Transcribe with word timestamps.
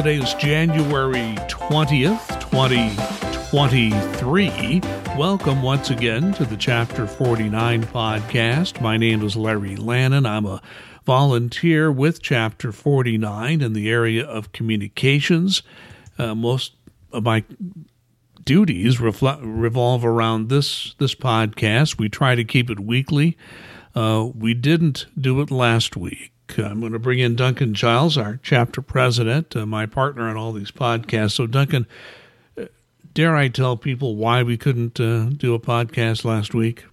Today 0.00 0.16
is 0.16 0.32
January 0.32 1.36
20th, 1.46 2.40
2023. 2.50 4.80
Welcome 5.18 5.62
once 5.62 5.90
again 5.90 6.32
to 6.32 6.46
the 6.46 6.56
Chapter 6.56 7.06
49 7.06 7.84
podcast. 7.84 8.80
My 8.80 8.96
name 8.96 9.22
is 9.22 9.36
Larry 9.36 9.76
Lannon. 9.76 10.24
I'm 10.24 10.46
a 10.46 10.62
volunteer 11.04 11.92
with 11.92 12.22
Chapter 12.22 12.72
49 12.72 13.60
in 13.60 13.74
the 13.74 13.90
area 13.90 14.24
of 14.24 14.52
communications. 14.52 15.62
Uh, 16.16 16.34
most 16.34 16.72
of 17.12 17.24
my 17.24 17.44
duties 18.42 18.96
refle- 18.96 19.40
revolve 19.42 20.02
around 20.02 20.48
this 20.48 20.94
this 20.96 21.14
podcast. 21.14 21.98
We 21.98 22.08
try 22.08 22.34
to 22.34 22.44
keep 22.44 22.70
it 22.70 22.80
weekly. 22.80 23.36
Uh, 23.94 24.30
we 24.34 24.54
didn't 24.54 25.04
do 25.20 25.42
it 25.42 25.50
last 25.50 25.94
week. 25.94 26.32
I'm 26.58 26.80
going 26.80 26.92
to 26.92 26.98
bring 26.98 27.18
in 27.18 27.36
Duncan 27.36 27.74
Giles, 27.74 28.16
our 28.16 28.40
chapter 28.42 28.82
president, 28.82 29.54
uh, 29.56 29.66
my 29.66 29.86
partner 29.86 30.28
on 30.28 30.36
all 30.36 30.52
these 30.52 30.70
podcasts. 30.70 31.32
So, 31.32 31.46
Duncan, 31.46 31.86
uh, 32.58 32.66
dare 33.14 33.36
I 33.36 33.48
tell 33.48 33.76
people 33.76 34.16
why 34.16 34.42
we 34.42 34.56
couldn't 34.56 34.98
uh, 35.00 35.30
do 35.36 35.54
a 35.54 35.60
podcast 35.60 36.24
last 36.24 36.54
week? 36.54 36.84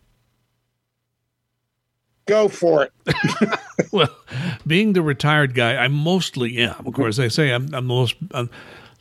Go 2.25 2.49
for 2.49 2.83
it. 2.83 3.59
well, 3.91 4.13
being 4.65 4.93
the 4.93 5.01
retired 5.01 5.53
guy, 5.53 5.77
I 5.77 5.87
mostly 5.87 6.57
am. 6.57 6.85
Of 6.85 6.93
course, 6.93 7.19
I 7.19 7.29
say 7.29 7.51
I'm, 7.51 7.63
I'm 7.65 7.71
the 7.71 7.81
most. 7.81 8.15
I'm, 8.31 8.49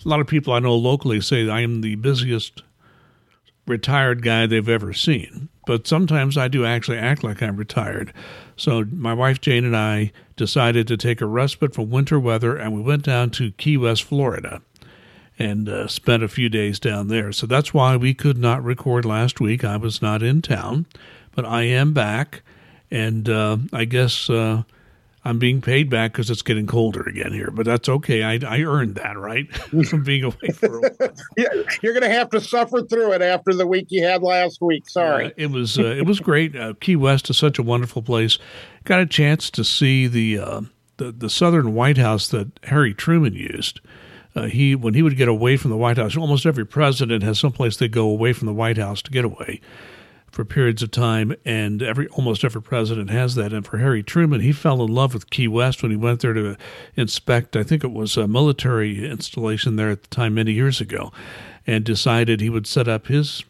a 0.05 0.09
lot 0.09 0.21
of 0.21 0.29
people 0.29 0.53
I 0.53 0.61
know 0.61 0.77
locally 0.77 1.21
say 1.21 1.49
I 1.49 1.63
am 1.63 1.81
the 1.81 1.97
busiest 1.97 2.63
retired 3.67 4.23
guy 4.23 4.47
they've 4.47 4.69
ever 4.69 4.93
seen. 4.93 5.49
But 5.67 5.87
sometimes 5.87 6.39
I 6.39 6.49
do 6.49 6.65
actually 6.65 6.97
act 6.97 7.23
like 7.23 7.43
I'm 7.43 7.57
retired. 7.57 8.15
So 8.57 8.85
my 8.91 9.13
wife 9.13 9.41
Jane 9.43 9.67
and 9.67 9.77
I 9.77 10.13
decided 10.37 10.89
to 10.89 10.97
take 10.97 11.21
a 11.21 11.27
respite 11.27 11.75
from 11.75 11.91
winter 11.91 12.19
weather, 12.19 12.57
and 12.57 12.75
we 12.75 12.81
went 12.81 13.03
down 13.03 13.31
to 13.33 13.53
Key 13.53 13.77
West, 13.77 14.05
Florida, 14.05 14.63
and 15.39 15.69
uh, 15.69 15.89
spent 15.89 16.23
a 16.23 16.29
few 16.29 16.49
days 16.49 16.79
down 16.81 17.09
there. 17.09 17.33
So 17.33 17.47
that's 17.47 17.75
why 17.75 17.97
we 17.97 18.15
could 18.15 18.39
not 18.39 18.65
record 18.65 19.05
last 19.05 19.41
week. 19.41 19.65
I 19.65 19.77
was 19.77 20.01
not 20.01 20.23
in 20.23 20.41
town, 20.41 20.87
but 21.35 21.45
I 21.45 21.65
am 21.65 21.93
back, 21.93 22.43
and 22.91 23.29
uh, 23.29 23.59
I 23.73 23.85
guess 23.85 24.31
uh, 24.31 24.63
I'm 25.27 25.41
being 25.41 25.61
paid 25.61 25.91
back 25.91 26.13
because 26.13 26.31
it's 26.31 26.43
getting 26.43 26.69
colder 26.69 27.03
again 27.03 27.33
here, 27.33 27.51
but 27.51 27.67
that's 27.67 27.89
okay. 27.89 28.23
I, 28.23 28.39
I 28.47 28.61
earned 28.61 28.95
that, 28.95 29.19
right? 29.19 29.53
From 29.89 30.05
being 30.05 30.23
away 30.23 30.51
for 30.55 30.77
a 30.77 30.81
while. 30.81 31.11
yeah, 31.37 31.49
you're 31.83 31.95
going 31.95 32.09
to 32.09 32.17
have 32.17 32.31
to 32.31 32.41
suffer 32.41 32.83
through 32.83 33.13
it 33.13 33.23
after 33.23 33.53
the 33.53 33.67
week 33.67 33.87
you 33.89 34.05
had 34.05 34.23
last 34.23 34.61
week. 34.61 34.89
Sorry. 34.89 35.33
it 35.37 35.51
was 35.51 35.81
uh, 35.81 35.83
it 35.83 36.07
was 36.07 36.21
great. 36.21 36.55
Uh, 36.55 36.75
Key 36.81 36.95
West 36.95 37.29
is 37.29 37.37
such 37.37 37.59
a 37.59 37.63
wonderful 37.65 38.03
place. 38.03 38.39
Got 38.85 39.01
a 39.01 39.07
chance 39.07 39.51
to 39.51 39.65
see 39.65 40.07
the 40.07 40.39
uh, 40.39 40.61
the, 40.99 41.11
the 41.11 41.29
Southern 41.29 41.75
White 41.75 41.99
House 41.99 42.29
that 42.29 42.61
Harry 42.65 42.95
Truman 42.95 43.35
used. 43.35 43.81
Uh, 44.37 44.45
he 44.45 44.77
when 44.77 44.95
he 44.95 45.03
would 45.03 45.17
get 45.17 45.29
away 45.29 45.57
from 45.57 45.73
the 45.73 45.77
White 45.77 45.97
House, 45.97 46.17
almost 46.17 46.47
every 46.47 46.67
president 46.67 47.25
has 47.25 47.41
someplace 47.41 47.77
they 47.77 47.89
go 47.89 48.09
away 48.09 48.33
from 48.33 48.47
the 48.47 48.55
White 48.55 48.79
House 48.79 49.03
to 49.03 49.11
get 49.11 49.25
away 49.25 49.61
for 50.37 50.45
periods 50.45 50.83
of 50.83 50.91
time, 50.91 51.35
and 51.47 51.83
every 51.83 52.07
almost 52.09 52.45
every 52.45 52.61
president 52.61 53.09
has 53.09 53.37
that. 53.37 53.55
And 53.55 53.65
for 53.65 53.79
Harry 53.79 54.03
Truman, 54.03 54.43
he 54.43 54.53
fell 54.53 54.83
in 54.85 54.95
love 54.95 55.15
with 55.15 55.31
Key 55.31 55.49
West 55.49 55.83
when 55.83 55.91
he 55.91 55.97
went 55.97 56.21
there 56.21 56.35
to 56.35 56.59
inspect. 56.95 57.57
I 57.57 57.63
think 57.63 57.83
it 57.83 57.91
was 57.91 58.19
a 58.19 58.29
military 58.29 59.09
installation 59.09 59.77
there 59.77 59.89
at 59.89 60.03
the 60.03 60.09
time 60.09 60.35
many 60.35 60.53
years 60.53 60.79
ago, 60.79 61.11
and 61.67 61.87
decided 61.87 62.43
he 62.43 62.51
would 62.51 62.67
set 62.67 62.87
up 62.87 63.07
his 63.07 63.45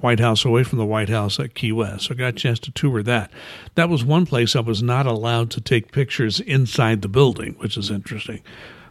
White 0.00 0.20
House 0.20 0.44
away 0.44 0.64
from 0.64 0.76
the 0.76 0.84
White 0.84 1.08
House 1.08 1.40
at 1.40 1.54
Key 1.54 1.72
West. 1.72 2.04
So 2.04 2.14
I 2.14 2.18
got 2.18 2.28
a 2.28 2.32
chance 2.32 2.58
to 2.58 2.70
tour 2.70 3.02
that. 3.02 3.30
That 3.74 3.88
was 3.88 4.04
one 4.04 4.26
place 4.26 4.54
I 4.54 4.60
was 4.60 4.82
not 4.82 5.06
allowed 5.06 5.50
to 5.52 5.62
take 5.62 5.92
pictures 5.92 6.40
inside 6.40 7.00
the 7.00 7.08
building, 7.08 7.54
which 7.54 7.78
is 7.78 7.90
interesting. 7.90 8.42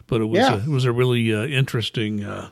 But 0.08 0.22
it 0.22 0.26
was 0.26 0.40
yeah. 0.40 0.54
a, 0.54 0.58
it 0.58 0.68
was 0.68 0.86
a 0.86 0.92
really 0.92 1.32
uh, 1.32 1.44
interesting. 1.44 2.24
Uh, 2.24 2.50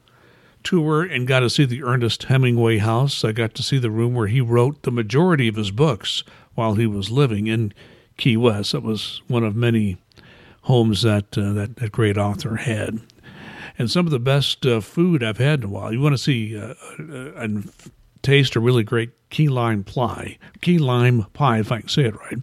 tour 0.62 1.02
and 1.02 1.26
got 1.26 1.40
to 1.40 1.50
see 1.50 1.64
the 1.64 1.82
Ernest 1.82 2.24
Hemingway 2.24 2.78
house. 2.78 3.24
I 3.24 3.32
got 3.32 3.54
to 3.54 3.62
see 3.62 3.78
the 3.78 3.90
room 3.90 4.14
where 4.14 4.26
he 4.26 4.40
wrote 4.40 4.82
the 4.82 4.90
majority 4.90 5.48
of 5.48 5.56
his 5.56 5.70
books 5.70 6.24
while 6.54 6.74
he 6.74 6.86
was 6.86 7.10
living 7.10 7.46
in 7.46 7.72
Key 8.16 8.36
West. 8.36 8.72
That 8.72 8.82
was 8.82 9.22
one 9.28 9.44
of 9.44 9.54
many 9.54 9.98
homes 10.62 11.02
that 11.02 11.36
uh, 11.38 11.52
that, 11.52 11.76
that 11.76 11.92
great 11.92 12.18
author 12.18 12.56
had. 12.56 13.00
And 13.78 13.90
some 13.90 14.06
of 14.06 14.10
the 14.10 14.18
best 14.18 14.66
uh, 14.66 14.80
food 14.80 15.22
I've 15.22 15.38
had 15.38 15.60
in 15.60 15.66
a 15.66 15.72
while. 15.72 15.92
You 15.92 16.00
want 16.00 16.14
to 16.14 16.18
see 16.18 16.58
uh, 16.58 16.74
uh 16.98 17.32
and 17.36 17.72
taste 18.22 18.56
a 18.56 18.60
really 18.60 18.82
great 18.82 19.10
key 19.30 19.48
lime 19.48 19.84
pie, 19.84 20.38
key 20.60 20.78
lime 20.78 21.24
pie, 21.32 21.60
if 21.60 21.70
I 21.70 21.80
can 21.80 21.88
say 21.88 22.02
it 22.02 22.16
right. 22.16 22.38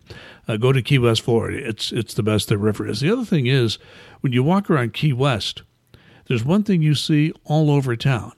Uh, 0.47 0.57
go 0.57 0.71
to 0.71 0.81
Key 0.81 0.99
West, 0.99 1.21
Florida. 1.21 1.57
It's 1.67 1.91
it's 1.91 2.13
the 2.13 2.23
best 2.23 2.47
there 2.47 2.67
ever 2.67 2.87
is. 2.87 3.01
The 3.01 3.11
other 3.11 3.25
thing 3.25 3.47
is 3.47 3.77
when 4.21 4.33
you 4.33 4.43
walk 4.43 4.69
around 4.69 4.93
Key 4.93 5.13
West 5.13 5.63
there's 6.27 6.43
one 6.43 6.63
thing 6.63 6.81
you 6.81 6.95
see 6.95 7.31
all 7.43 7.69
over 7.71 7.95
town 7.95 8.33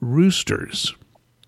roosters. 0.00 0.94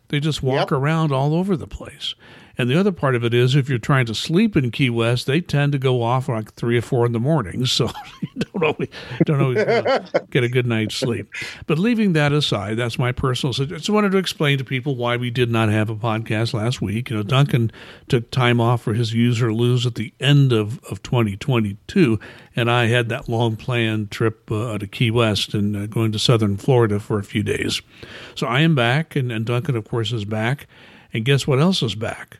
They 0.08 0.20
just 0.20 0.42
walk 0.42 0.70
yep. 0.70 0.72
around 0.72 1.12
all 1.12 1.34
over 1.34 1.56
the 1.56 1.66
place. 1.66 2.14
And 2.56 2.70
the 2.70 2.78
other 2.78 2.92
part 2.92 3.14
of 3.14 3.24
it 3.24 3.34
is 3.34 3.56
if 3.56 3.68
you're 3.68 3.78
trying 3.78 4.06
to 4.06 4.14
sleep 4.14 4.56
in 4.56 4.70
Key 4.70 4.90
West, 4.90 5.26
they 5.26 5.40
tend 5.40 5.72
to 5.72 5.78
go 5.78 6.02
off 6.02 6.28
like 6.28 6.52
three 6.52 6.78
or 6.78 6.82
four 6.82 7.04
in 7.06 7.12
the 7.12 7.20
morning. 7.20 7.66
So 7.74 7.90
you 8.22 8.40
don't 8.40 8.62
always, 8.62 8.88
don't 9.24 9.40
always 9.40 9.64
get 10.30 10.44
a 10.44 10.48
good 10.48 10.64
night's 10.64 10.94
sleep. 10.94 11.28
But 11.66 11.76
leaving 11.76 12.12
that 12.12 12.32
aside, 12.32 12.76
that's 12.76 13.00
my 13.00 13.10
personal 13.10 13.52
suggestion. 13.52 13.92
I 13.92 13.94
wanted 13.96 14.12
to 14.12 14.18
explain 14.18 14.58
to 14.58 14.64
people 14.64 14.94
why 14.94 15.16
we 15.16 15.30
did 15.30 15.50
not 15.50 15.70
have 15.70 15.90
a 15.90 15.96
podcast 15.96 16.54
last 16.54 16.80
week. 16.80 17.10
You 17.10 17.16
know, 17.16 17.22
Duncan 17.24 17.72
took 18.08 18.30
time 18.30 18.60
off 18.60 18.82
for 18.82 18.94
his 18.94 19.12
use 19.12 19.42
or 19.42 19.52
lose 19.52 19.86
at 19.86 19.96
the 19.96 20.14
end 20.20 20.52
of, 20.52 20.78
of 20.84 21.02
2022. 21.02 22.20
And 22.54 22.70
I 22.70 22.86
had 22.86 23.08
that 23.08 23.28
long 23.28 23.56
planned 23.56 24.12
trip 24.12 24.48
uh, 24.52 24.78
to 24.78 24.86
Key 24.86 25.10
West 25.10 25.52
and 25.52 25.76
uh, 25.76 25.86
going 25.86 26.12
to 26.12 26.18
southern 26.20 26.56
Florida 26.56 27.00
for 27.00 27.18
a 27.18 27.24
few 27.24 27.42
days. 27.42 27.82
So 28.36 28.46
I 28.46 28.60
am 28.60 28.76
back, 28.76 29.16
and, 29.16 29.32
and 29.32 29.44
Duncan, 29.44 29.76
of 29.76 29.88
course, 29.88 30.12
is 30.12 30.24
back. 30.24 30.68
And 31.12 31.24
guess 31.24 31.46
what 31.46 31.58
else 31.60 31.82
is 31.82 31.96
back? 31.96 32.38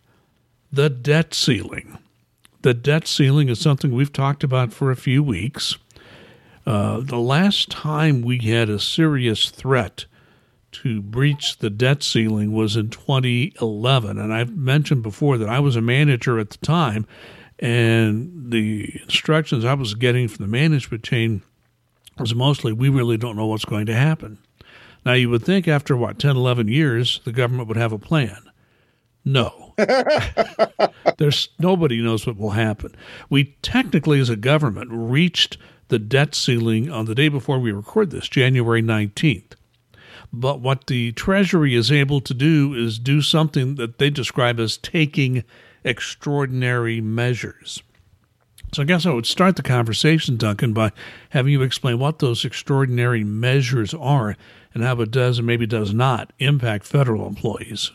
The 0.75 0.91
debt 0.91 1.35
ceiling. 1.35 1.99
The 2.63 2.75
debt 2.75 3.07
ceiling 3.07 3.49
is 3.49 3.61
something 3.61 3.93
we've 3.93 4.13
talked 4.13 4.43
about 4.43 4.73
for 4.73 4.91
a 4.91 4.97
few 4.97 5.23
weeks. 5.23 5.77
Uh, 6.67 7.01
the 7.01 7.19
last 7.19 7.71
time 7.71 8.23
we 8.23 8.39
had 8.39 8.69
a 8.69 8.79
serious 8.79 9.51
threat 9.51 10.07
to 10.73 11.01
breach 11.01 11.59
the 11.59 11.71
debt 11.71 12.03
ceiling 12.03 12.53
was 12.53 12.77
in 12.77 12.91
2011. 12.91 14.19
And 14.19 14.35
I've 14.35 14.57
mentioned 14.57 15.03
before 15.03 15.39
that 15.39 15.49
I 15.49 15.61
was 15.61 15.77
a 15.77 15.81
manager 15.81 16.39
at 16.39 16.51
the 16.51 16.59
time, 16.59 17.07
and 17.61 18.51
the 18.51 19.01
instructions 19.05 19.65
I 19.65 19.75
was 19.75 19.95
getting 19.95 20.27
from 20.27 20.45
the 20.45 20.51
management 20.51 21.05
chain 21.05 21.43
was 22.19 22.35
mostly 22.35 22.73
we 22.73 22.89
really 22.89 23.17
don't 23.17 23.37
know 23.37 23.47
what's 23.47 23.65
going 23.65 23.87
to 23.87 23.95
happen. 23.95 24.39
Now, 25.07 25.13
you 25.13 25.31
would 25.31 25.45
think 25.45 25.69
after 25.69 25.97
what, 25.97 26.19
10, 26.19 26.35
11 26.37 26.67
years, 26.67 27.21
the 27.25 27.33
government 27.33 27.69
would 27.69 27.77
have 27.77 27.93
a 27.93 27.99
plan. 27.99 28.39
No. 29.25 29.75
There's 31.19 31.49
nobody 31.59 32.01
knows 32.03 32.27
what 32.27 32.37
will 32.37 32.51
happen. 32.51 32.95
We 33.31 33.57
technically, 33.63 34.21
as 34.21 34.29
a 34.29 34.37
government, 34.37 34.91
reached 34.93 35.57
the 35.89 35.99
debt 35.99 36.35
ceiling 36.35 36.91
on 36.91 37.07
the 37.07 37.15
day 37.15 37.29
before 37.29 37.59
we 37.59 37.73
record 37.73 38.11
this, 38.11 38.29
January 38.29 38.83
19th. 38.83 39.53
But 40.33 40.61
what 40.61 40.89
the 40.89 41.13
Treasury 41.13 41.75
is 41.75 41.93
able 41.93 42.21
to 42.23 42.35
do 42.35 42.75
is 42.75 42.99
do 42.99 43.23
something 43.23 43.77
that 43.77 43.99
they 43.99 44.11
describe 44.11 44.59
as 44.59 44.77
taking 44.77 45.45
extraordinary 45.85 47.01
measures. 47.01 47.83
So 48.73 48.83
I 48.83 48.87
guess 48.87 49.07
I 49.07 49.13
would 49.13 49.27
start 49.27 49.55
the 49.55 49.63
conversation, 49.63 50.37
Duncan, 50.37 50.73
by 50.73 50.91
having 51.31 51.53
you 51.53 51.63
explain 51.63 52.01
what 52.01 52.19
those 52.19 52.45
extraordinary 52.45 53.23
measures 53.23 53.95
are 53.95 54.37
and 54.75 54.83
how 54.83 55.01
it 55.01 55.13
does 55.13 55.39
and 55.39 55.47
maybe 55.47 55.67
does 55.67 55.95
not 55.95 56.33
impact 56.41 56.85
federal 56.85 57.29
employees. 57.29 57.93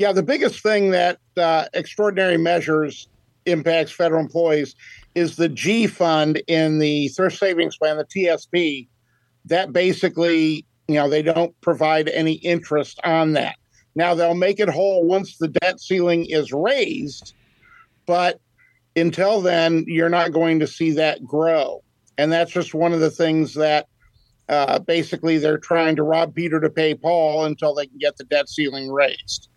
Yeah, 0.00 0.12
the 0.12 0.22
biggest 0.22 0.62
thing 0.62 0.92
that 0.92 1.18
uh, 1.36 1.66
extraordinary 1.74 2.38
measures 2.38 3.06
impacts 3.44 3.92
federal 3.92 4.22
employees 4.22 4.74
is 5.14 5.36
the 5.36 5.50
G 5.50 5.86
fund 5.86 6.42
in 6.46 6.78
the 6.78 7.08
thrift 7.08 7.36
savings 7.36 7.76
plan, 7.76 7.98
the 7.98 8.06
TSP. 8.06 8.88
That 9.44 9.74
basically, 9.74 10.64
you 10.88 10.94
know, 10.94 11.10
they 11.10 11.20
don't 11.20 11.54
provide 11.60 12.08
any 12.08 12.36
interest 12.36 12.98
on 13.04 13.34
that. 13.34 13.56
Now 13.94 14.14
they'll 14.14 14.32
make 14.32 14.58
it 14.58 14.70
whole 14.70 15.04
once 15.04 15.36
the 15.36 15.48
debt 15.48 15.78
ceiling 15.80 16.24
is 16.30 16.50
raised, 16.50 17.34
but 18.06 18.40
until 18.96 19.42
then, 19.42 19.84
you're 19.86 20.08
not 20.08 20.32
going 20.32 20.60
to 20.60 20.66
see 20.66 20.92
that 20.92 21.22
grow. 21.26 21.84
And 22.16 22.32
that's 22.32 22.52
just 22.52 22.72
one 22.72 22.94
of 22.94 23.00
the 23.00 23.10
things 23.10 23.52
that 23.52 23.86
uh, 24.48 24.78
basically 24.78 25.36
they're 25.36 25.58
trying 25.58 25.94
to 25.96 26.04
rob 26.04 26.34
Peter 26.34 26.58
to 26.58 26.70
pay 26.70 26.94
Paul 26.94 27.44
until 27.44 27.74
they 27.74 27.86
can 27.86 27.98
get 27.98 28.16
the 28.16 28.24
debt 28.24 28.48
ceiling 28.48 28.90
raised. 28.90 29.49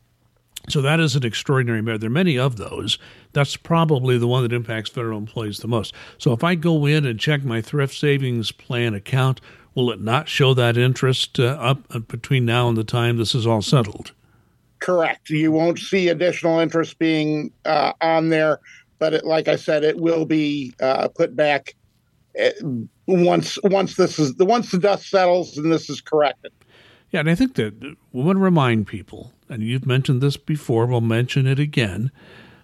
So 0.69 0.81
that 0.81 0.99
is 0.99 1.15
an 1.15 1.25
extraordinary 1.25 1.81
measure. 1.81 1.97
There 1.97 2.07
are 2.07 2.11
many 2.11 2.37
of 2.37 2.55
those. 2.55 2.97
That's 3.33 3.57
probably 3.57 4.17
the 4.17 4.27
one 4.27 4.43
that 4.43 4.53
impacts 4.53 4.89
federal 4.89 5.17
employees 5.17 5.57
the 5.57 5.67
most. 5.67 5.93
So 6.17 6.31
if 6.31 6.43
I 6.43 6.55
go 6.55 6.85
in 6.85 7.05
and 7.05 7.19
check 7.19 7.43
my 7.43 7.61
thrift 7.61 7.95
savings 7.95 8.51
plan 8.51 8.93
account, 8.93 9.41
will 9.75 9.91
it 9.91 9.99
not 9.99 10.29
show 10.29 10.53
that 10.53 10.77
interest 10.77 11.39
uh, 11.39 11.57
up 11.59 11.79
uh, 11.89 11.99
between 11.99 12.45
now 12.45 12.69
and 12.69 12.77
the 12.77 12.83
time 12.83 13.17
this 13.17 13.35
is 13.35 13.45
all 13.45 13.61
settled? 13.61 14.13
Correct. 14.79 15.29
You 15.29 15.51
won't 15.51 15.79
see 15.79 16.09
additional 16.09 16.59
interest 16.59 16.97
being 16.97 17.51
uh, 17.65 17.93
on 18.01 18.29
there, 18.29 18.59
but 18.99 19.13
it, 19.13 19.25
like 19.25 19.47
I 19.47 19.57
said, 19.57 19.83
it 19.83 19.97
will 19.97 20.25
be 20.25 20.73
uh, 20.81 21.09
put 21.09 21.35
back 21.35 21.75
uh, 22.39 22.49
once 23.05 23.59
once 23.63 23.95
this 23.95 24.17
is 24.17 24.35
the 24.35 24.45
once 24.45 24.71
the 24.71 24.79
dust 24.79 25.09
settles 25.09 25.57
and 25.57 25.71
this 25.71 25.89
is 25.89 25.99
corrected. 25.99 26.51
Yeah, 27.11 27.19
and 27.19 27.29
I 27.29 27.35
think 27.35 27.55
that 27.55 27.79
we 27.81 28.23
want 28.23 28.37
to 28.37 28.41
remind 28.41 28.87
people, 28.87 29.32
and 29.53 29.63
you've 29.63 29.85
mentioned 29.85 30.21
this 30.21 30.37
before, 30.37 30.85
we'll 30.85 31.01
mention 31.01 31.47
it 31.47 31.59
again. 31.59 32.11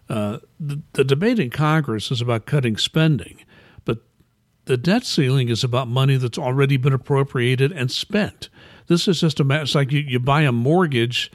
Uh, 0.09 0.39
the, 0.59 0.81
the 0.93 1.03
debate 1.03 1.39
in 1.39 1.49
Congress 1.49 2.11
is 2.11 2.21
about 2.21 2.45
cutting 2.45 2.77
spending, 2.77 3.45
but 3.85 3.99
the 4.65 4.77
debt 4.77 5.05
ceiling 5.05 5.49
is 5.49 5.63
about 5.63 5.87
money 5.87 6.17
that's 6.17 6.37
already 6.37 6.77
been 6.77 6.93
appropriated 6.93 7.71
and 7.71 7.91
spent. 7.91 8.49
This 8.87 9.07
is 9.07 9.19
just 9.21 9.39
a 9.39 9.43
matter. 9.43 9.63
It's 9.63 9.75
like 9.75 9.91
you, 9.91 9.99
you 9.99 10.19
buy 10.19 10.41
a 10.41 10.51
mortgage 10.51 11.31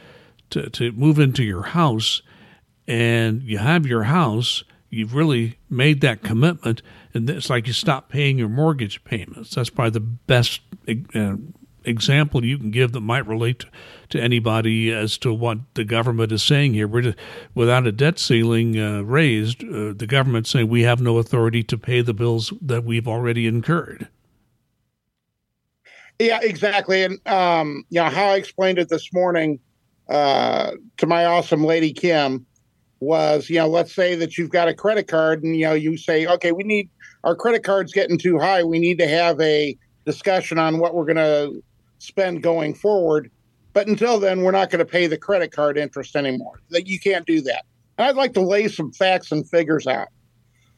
to, 0.50 0.68
to 0.70 0.90
move 0.92 1.18
into 1.18 1.44
your 1.44 1.62
house, 1.62 2.22
and 2.86 3.42
you 3.42 3.58
have 3.58 3.86
your 3.86 4.04
house. 4.04 4.64
You've 4.90 5.14
really 5.14 5.58
made 5.70 6.00
that 6.02 6.22
commitment, 6.22 6.82
and 7.14 7.28
it's 7.30 7.50
like 7.50 7.66
you 7.66 7.72
stop 7.72 8.08
paying 8.08 8.38
your 8.38 8.48
mortgage 8.48 9.02
payments. 9.04 9.54
That's 9.54 9.70
probably 9.70 9.90
the 9.90 10.00
best 10.00 10.60
uh, 11.14 11.36
example 11.84 12.44
you 12.44 12.58
can 12.58 12.70
give 12.70 12.92
that 12.92 13.00
might 13.00 13.26
relate 13.26 13.60
to, 13.60 13.66
to 14.10 14.20
anybody 14.20 14.92
as 14.92 15.18
to 15.18 15.32
what 15.32 15.58
the 15.74 15.84
government 15.84 16.32
is 16.32 16.42
saying 16.42 16.74
here. 16.74 16.88
Just, 17.00 17.18
without 17.54 17.86
a 17.86 17.92
debt 17.92 18.18
ceiling 18.18 18.78
uh, 18.78 19.02
raised, 19.02 19.62
uh, 19.64 19.92
the 19.94 20.06
government's 20.08 20.50
saying 20.50 20.68
we 20.68 20.82
have 20.82 21.00
no 21.00 21.18
authority 21.18 21.62
to 21.64 21.78
pay 21.78 22.00
the 22.00 22.14
bills 22.14 22.52
that 22.60 22.84
we've 22.84 23.08
already 23.08 23.46
incurred. 23.46 24.08
Yeah, 26.18 26.38
exactly. 26.42 27.02
And 27.02 27.26
um, 27.26 27.84
you 27.90 28.00
know 28.00 28.08
how 28.08 28.26
I 28.26 28.36
explained 28.36 28.78
it 28.78 28.88
this 28.88 29.12
morning 29.12 29.58
uh, 30.08 30.72
to 30.98 31.06
my 31.06 31.24
awesome 31.24 31.64
lady 31.64 31.92
Kim 31.92 32.46
was, 33.00 33.50
you 33.50 33.56
know, 33.56 33.68
let's 33.68 33.92
say 33.92 34.14
that 34.14 34.38
you've 34.38 34.50
got 34.50 34.68
a 34.68 34.74
credit 34.74 35.08
card 35.08 35.42
and 35.42 35.56
you 35.56 35.64
know 35.64 35.74
you 35.74 35.96
say, 35.96 36.26
okay, 36.26 36.52
we 36.52 36.62
need 36.62 36.88
our 37.24 37.34
credit 37.34 37.64
card's 37.64 37.92
getting 37.92 38.18
too 38.18 38.38
high. 38.38 38.62
We 38.62 38.78
need 38.78 38.98
to 38.98 39.08
have 39.08 39.40
a 39.40 39.76
discussion 40.04 40.58
on 40.58 40.78
what 40.78 40.94
we're 40.94 41.04
going 41.04 41.16
to 41.16 41.62
spend 42.04 42.42
going 42.42 42.74
forward. 42.74 43.30
But 43.72 43.88
until 43.88 44.20
then, 44.20 44.42
we're 44.42 44.52
not 44.52 44.70
going 44.70 44.78
to 44.78 44.84
pay 44.84 45.08
the 45.08 45.18
credit 45.18 45.50
card 45.50 45.76
interest 45.76 46.14
anymore. 46.14 46.60
That 46.70 46.86
you 46.86 47.00
can't 47.00 47.26
do 47.26 47.40
that. 47.40 47.64
And 47.98 48.06
I'd 48.06 48.16
like 48.16 48.34
to 48.34 48.40
lay 48.40 48.68
some 48.68 48.92
facts 48.92 49.32
and 49.32 49.48
figures 49.48 49.86
out. 49.86 50.08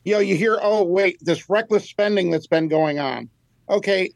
You 0.04 0.14
know, 0.14 0.20
you 0.20 0.36
hear, 0.36 0.58
oh 0.62 0.84
wait, 0.84 1.18
this 1.20 1.50
reckless 1.50 1.88
spending 1.88 2.30
that's 2.30 2.46
been 2.46 2.68
going 2.68 2.98
on. 2.98 3.28
Okay, 3.68 4.12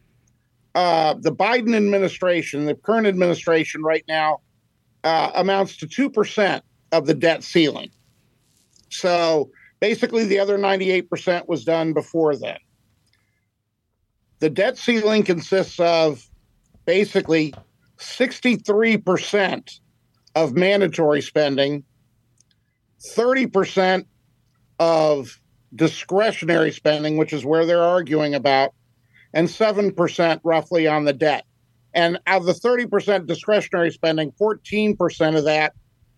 uh, 0.77 1.15
the 1.19 1.33
Biden 1.33 1.77
administration, 1.77 2.67
the 2.67 2.77
current 2.77 3.07
administration 3.07 3.83
right 3.83 4.05
now, 4.07 4.41
uh, 5.03 5.33
amounts 5.35 5.77
to 5.79 5.89
two 5.89 6.09
percent 6.09 6.65
of 6.93 7.07
the 7.07 7.15
debt 7.15 7.43
ceiling. 7.43 7.91
So 8.89 9.51
basically, 9.81 10.25
the 10.25 10.39
other 10.39 10.57
ninety-eight 10.57 11.11
percent 11.11 11.49
was 11.49 11.65
done 11.65 11.93
before 11.93 12.37
then. 12.37 12.59
The 14.39 14.51
debt 14.51 14.79
ceiling 14.79 15.25
consists 15.25 15.81
of 15.81 16.30
basically 16.91 17.55
63% 17.99 19.81
of 20.35 20.57
mandatory 20.57 21.23
spending, 21.23 21.85
30% 23.17 24.07
of 24.81 25.41
discretionary 25.73 26.73
spending, 26.73 27.17
which 27.17 27.33
is 27.33 27.45
where 27.45 27.65
they're 27.65 27.81
arguing 27.81 28.35
about, 28.35 28.75
and 29.33 29.47
7% 29.47 30.41
roughly 30.43 30.89
on 30.89 31.05
the 31.05 31.13
debt. 31.13 31.45
And 31.95 32.19
out 32.27 32.41
of 32.41 32.47
the 32.47 32.55
30% 32.55 33.29
discretionary 33.29 33.93
spending, 33.93 34.33
14% 34.33 35.39
of 35.39 35.45
that 35.45 35.75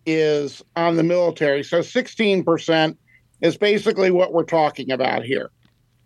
is 0.06 0.62
on 0.74 0.96
the 0.96 1.02
military. 1.02 1.64
So 1.64 1.80
16% 1.80 2.96
is 3.42 3.58
basically 3.58 4.10
what 4.10 4.32
we're 4.32 4.44
talking 4.44 4.90
about 4.90 5.22
here. 5.22 5.50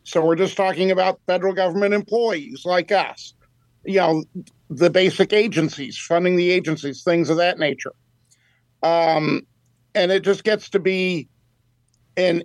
So 0.02 0.24
we're 0.24 0.34
just 0.34 0.56
talking 0.56 0.90
about 0.90 1.20
federal 1.28 1.52
government 1.52 1.94
employees 1.94 2.64
like 2.64 2.90
us 2.90 3.32
you 3.86 3.98
know, 3.98 4.24
the 4.70 4.90
basic 4.90 5.32
agencies, 5.32 5.96
funding 5.96 6.36
the 6.36 6.50
agencies, 6.50 7.02
things 7.02 7.30
of 7.30 7.36
that 7.36 7.58
nature. 7.58 7.92
Um, 8.82 9.42
and 9.94 10.12
it 10.12 10.22
just 10.22 10.44
gets 10.44 10.68
to 10.70 10.78
be 10.78 11.28
an 12.16 12.42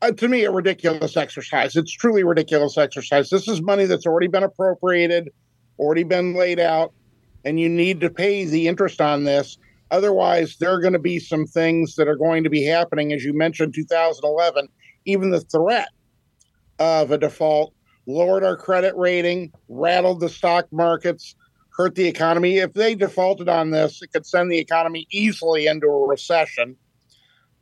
uh, 0.00 0.12
to 0.12 0.28
me 0.28 0.44
a 0.44 0.50
ridiculous 0.50 1.16
exercise. 1.16 1.74
It's 1.74 1.92
truly 1.92 2.22
ridiculous 2.22 2.78
exercise. 2.78 3.30
This 3.30 3.48
is 3.48 3.60
money 3.60 3.84
that's 3.84 4.06
already 4.06 4.28
been 4.28 4.44
appropriated, 4.44 5.30
already 5.78 6.04
been 6.04 6.34
laid 6.34 6.60
out, 6.60 6.92
and 7.44 7.58
you 7.58 7.68
need 7.68 8.00
to 8.00 8.10
pay 8.10 8.44
the 8.44 8.68
interest 8.68 9.00
on 9.00 9.24
this. 9.24 9.58
Otherwise, 9.90 10.56
there 10.58 10.70
are 10.70 10.80
going 10.80 10.92
to 10.92 10.98
be 10.98 11.18
some 11.18 11.46
things 11.46 11.96
that 11.96 12.06
are 12.06 12.16
going 12.16 12.44
to 12.44 12.50
be 12.50 12.62
happening, 12.62 13.12
as 13.12 13.24
you 13.24 13.32
mentioned, 13.32 13.74
2011. 13.74 14.68
Even 15.06 15.30
the 15.30 15.40
threat 15.40 15.88
of 16.78 17.10
a 17.10 17.18
default 17.18 17.72
lowered 18.08 18.42
our 18.42 18.56
credit 18.56 18.96
rating, 18.96 19.52
rattled 19.68 20.20
the 20.20 20.28
stock 20.28 20.66
markets, 20.72 21.36
hurt 21.76 21.94
the 21.94 22.08
economy. 22.08 22.56
If 22.56 22.72
they 22.72 22.94
defaulted 22.94 23.48
on 23.48 23.70
this, 23.70 24.02
it 24.02 24.12
could 24.12 24.26
send 24.26 24.50
the 24.50 24.58
economy 24.58 25.06
easily 25.10 25.66
into 25.66 25.86
a 25.86 26.08
recession, 26.08 26.74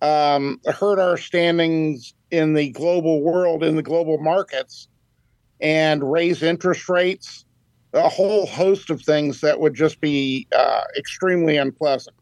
um, 0.01 0.61
hurt 0.67 1.01
our 1.01 1.17
standings 1.17 2.15
in 2.31 2.55
the 2.55 2.71
global 2.71 3.23
world, 3.23 3.63
in 3.63 3.77
the 3.77 3.83
global 3.83 4.19
markets, 4.19 4.89
and 5.61 6.11
raise 6.11 6.43
interest 6.43 6.89
rates. 6.89 7.45
A 7.93 8.09
whole 8.09 8.47
host 8.47 8.91
of 8.91 9.03
things 9.03 9.41
that 9.41 9.59
would 9.59 9.75
just 9.75 10.01
be 10.01 10.47
uh, 10.55 10.83
extremely 10.97 11.57
unpleasant. 11.57 12.15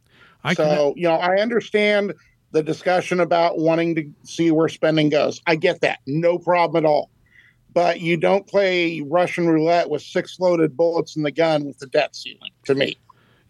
I 0.44 0.55
so, 0.55 0.94
you 0.97 1.09
know, 1.09 1.17
I 1.17 1.41
understand 1.41 2.15
the 2.53 2.62
discussion 2.62 3.19
about 3.19 3.59
wanting 3.59 3.94
to 3.97 4.12
see 4.23 4.50
where 4.50 4.69
spending 4.69 5.09
goes. 5.09 5.43
I 5.47 5.56
get 5.56 5.81
that. 5.81 5.99
No 6.06 6.38
problem 6.38 6.85
at 6.85 6.88
all 6.88 7.11
but 7.75 8.00
you 8.00 8.17
don't 8.17 8.47
play 8.47 9.00
Russian 9.03 9.47
roulette 9.49 9.91
with 9.91 10.03
six 10.03 10.38
loaded 10.41 10.76
bullets 10.76 11.17
in 11.17 11.23
the 11.23 11.31
gun 11.31 11.65
with 11.65 11.79
the 11.79 11.87
debt 11.87 12.17
ceiling, 12.17 12.53
to 12.65 12.75
me. 12.75 12.97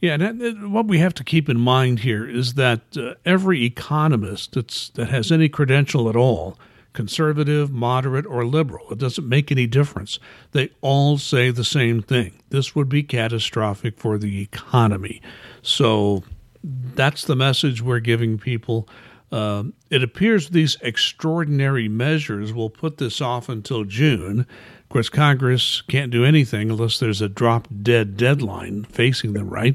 Yeah, 0.01 0.15
and 0.15 0.73
what 0.73 0.87
we 0.87 0.99
have 0.99 1.15
to 1.15 1.25
keep 1.25 1.49
in 1.49 1.59
mind 1.59 2.01
here 2.01 2.29
is 2.29 2.55
that 2.55 2.81
uh, 2.97 3.15
every 3.25 3.65
economist 3.65 4.53
that's, 4.53 4.91
that 4.91 5.09
has 5.09 5.33
any 5.33 5.49
credential 5.49 6.11
at 6.11 6.17
all, 6.17 6.59
conservative, 6.93 7.73
moderate, 7.73 8.27
or 8.27 8.45
liberal, 8.45 8.91
it 8.91 8.99
doesn't 8.99 9.29
make 9.29 9.51
any 9.51 9.67
difference. 9.67 10.19
They 10.53 10.71
all 10.81 11.17
say 11.17 11.51
the 11.51 11.65
same 11.65 12.03
thing. 12.03 12.43
This 12.51 12.75
would 12.75 12.89
be 12.89 13.03
catastrophic 13.03 13.99
for 13.99 14.19
the 14.19 14.43
economy. 14.43 15.23
So 15.63 16.23
that's 16.63 17.25
the 17.25 17.37
message 17.37 17.81
we're 17.81 18.01
giving 18.01 18.39
people. 18.39 18.89
Uh, 19.35 19.65
it 19.91 20.01
appears 20.01 20.51
these 20.51 20.77
extraordinary 20.81 21.89
measures 21.89 22.53
will 22.53 22.71
put 22.71 22.99
this 22.99 23.21
off 23.21 23.49
until 23.49 23.83
June. 23.83 24.41
Of 24.41 24.89
course, 24.91 25.09
Congress 25.09 25.83
can't 25.89 26.13
do 26.13 26.25
anything 26.25 26.71
unless 26.71 27.01
there's 27.01 27.21
a 27.21 27.29
drop 27.29 27.67
dead 27.83 28.17
deadline 28.17 28.85
facing 28.85 29.33
them, 29.33 29.51
right? 29.51 29.75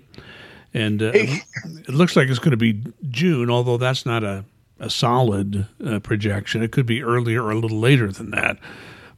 And 0.74 1.02
uh, 1.02 1.12
it 1.14 1.90
looks 1.90 2.16
like 2.16 2.30
it's 2.30 2.40
going 2.40 2.52
to 2.52 2.58
be 2.58 2.82
June, 3.10 3.50
although 3.50 3.76
that's 3.76 4.06
not 4.06 4.24
a, 4.24 4.46
a 4.80 4.90
solid 4.90 5.68
uh, 5.86 6.00
projection. 6.00 6.64
It 6.64 6.72
could 6.72 6.86
be 6.86 7.04
earlier 7.04 7.44
or 7.44 7.52
a 7.52 7.60
little 7.60 7.82
later 7.82 8.14
than 8.14 8.32
that. 8.32 8.60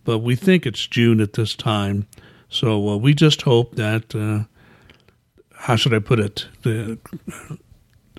But 0.06 0.20
we 0.20 0.36
think 0.36 0.66
it's 0.66 0.88
June 0.88 1.22
at 1.22 1.34
this 1.34 1.54
time. 1.54 2.08
So 2.50 2.90
uh, 2.90 2.98
we 2.98 3.14
just 3.14 3.44
hope 3.44 3.76
that, 3.76 4.16
uh, 4.16 4.46
how 5.54 5.76
should 5.76 5.94
I 5.94 6.00
put 6.00 6.20
it, 6.20 6.48
the 6.64 6.98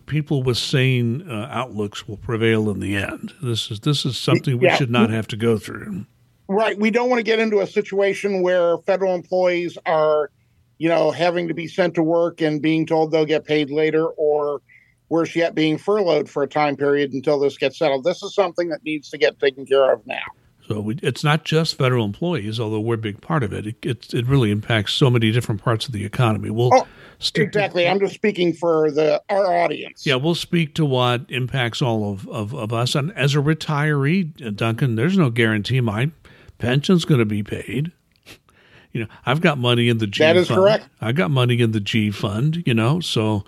people 0.06 0.42
with 0.42 0.58
sane 0.58 1.28
uh, 1.28 1.48
outlooks 1.50 2.06
will 2.06 2.16
prevail 2.16 2.70
in 2.70 2.80
the 2.80 2.96
end. 2.96 3.32
This 3.42 3.70
is 3.70 3.80
this 3.80 4.04
is 4.04 4.18
something 4.18 4.58
we 4.58 4.66
yeah. 4.66 4.76
should 4.76 4.90
not 4.90 5.10
have 5.10 5.26
to 5.28 5.36
go 5.36 5.58
through. 5.58 6.06
Right. 6.48 6.78
We 6.78 6.90
don't 6.90 7.08
want 7.08 7.20
to 7.20 7.24
get 7.24 7.38
into 7.38 7.60
a 7.60 7.66
situation 7.66 8.42
where 8.42 8.76
federal 8.78 9.14
employees 9.14 9.78
are, 9.86 10.30
you 10.78 10.88
know, 10.88 11.10
having 11.10 11.48
to 11.48 11.54
be 11.54 11.66
sent 11.66 11.94
to 11.94 12.02
work 12.02 12.40
and 12.40 12.60
being 12.60 12.84
told 12.86 13.10
they'll 13.10 13.24
get 13.24 13.44
paid 13.44 13.70
later, 13.70 14.06
or 14.06 14.60
worse 15.08 15.34
yet, 15.34 15.54
being 15.54 15.78
furloughed 15.78 16.28
for 16.28 16.42
a 16.42 16.48
time 16.48 16.76
period 16.76 17.12
until 17.12 17.38
this 17.38 17.56
gets 17.56 17.78
settled. 17.78 18.04
This 18.04 18.22
is 18.22 18.34
something 18.34 18.68
that 18.68 18.84
needs 18.84 19.08
to 19.10 19.18
get 19.18 19.38
taken 19.38 19.64
care 19.64 19.92
of 19.92 20.06
now. 20.06 20.20
So 20.66 20.80
we, 20.80 20.98
it's 21.02 21.24
not 21.24 21.44
just 21.44 21.76
federal 21.76 22.04
employees, 22.04 22.60
although 22.60 22.80
we're 22.80 22.94
a 22.94 22.98
big 22.98 23.20
part 23.20 23.42
of 23.42 23.52
it. 23.52 23.66
It, 23.66 23.76
it, 23.82 24.14
it 24.14 24.26
really 24.26 24.50
impacts 24.50 24.92
so 24.92 25.10
many 25.10 25.32
different 25.32 25.62
parts 25.62 25.86
of 25.86 25.92
the 25.92 26.04
economy. 26.04 26.50
We'll 26.50 26.70
oh, 26.72 26.86
exactly. 27.34 27.84
To, 27.84 27.90
I'm 27.90 28.00
just 28.00 28.14
speaking 28.14 28.52
for 28.52 28.90
the 28.90 29.22
our 29.28 29.56
audience. 29.56 30.06
Yeah, 30.06 30.16
we'll 30.16 30.34
speak 30.34 30.74
to 30.74 30.84
what 30.84 31.22
impacts 31.28 31.82
all 31.82 32.12
of, 32.12 32.28
of, 32.28 32.54
of 32.54 32.72
us. 32.72 32.94
And 32.94 33.12
as 33.16 33.34
a 33.34 33.38
retiree, 33.38 34.44
uh, 34.44 34.50
Duncan, 34.50 34.96
there's 34.96 35.16
no 35.16 35.30
guarantee 35.30 35.80
my 35.80 36.10
pension's 36.58 37.04
going 37.04 37.20
to 37.20 37.24
be 37.24 37.42
paid. 37.42 37.92
You 38.92 39.02
know, 39.02 39.06
I've 39.24 39.40
got 39.40 39.58
money 39.58 39.88
in 39.88 39.98
the 39.98 40.06
G 40.06 40.22
that 40.22 40.36
is 40.36 40.48
fund. 40.48 40.58
correct. 40.58 40.88
I 41.00 41.12
got 41.12 41.30
money 41.30 41.60
in 41.60 41.72
the 41.72 41.80
G 41.80 42.10
fund. 42.10 42.62
You 42.66 42.74
know, 42.74 43.00
so. 43.00 43.44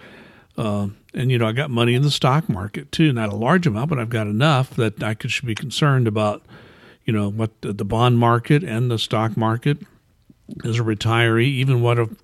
Uh, 0.57 0.87
and 1.13 1.33
you 1.33 1.39
know, 1.39 1.49
I 1.49 1.53
got 1.53 1.69
money 1.71 1.95
in 1.95 2.03
the 2.03 2.13
stock 2.13 2.49
market 2.49 2.93
too. 2.93 3.13
Not 3.13 3.33
a 3.33 3.37
large 3.37 3.67
amount, 3.67 3.91
but 3.91 3.99
I've 3.99 4.09
got 4.09 4.29
enough 4.29 4.71
that 4.77 5.03
I 5.03 5.15
could 5.15 5.33
should 5.33 5.47
be 5.47 5.55
concerned 5.55 6.07
about 6.07 6.43
you 7.05 7.13
know 7.13 7.29
what 7.29 7.51
the 7.61 7.85
bond 7.85 8.19
market 8.19 8.63
and 8.63 8.91
the 8.91 8.99
stock 8.99 9.37
market 9.37 9.79
as 10.65 10.79
a 10.79 10.83
retiree, 10.83 11.47
even 11.47 11.81
what 11.81 11.97
have 11.97 12.15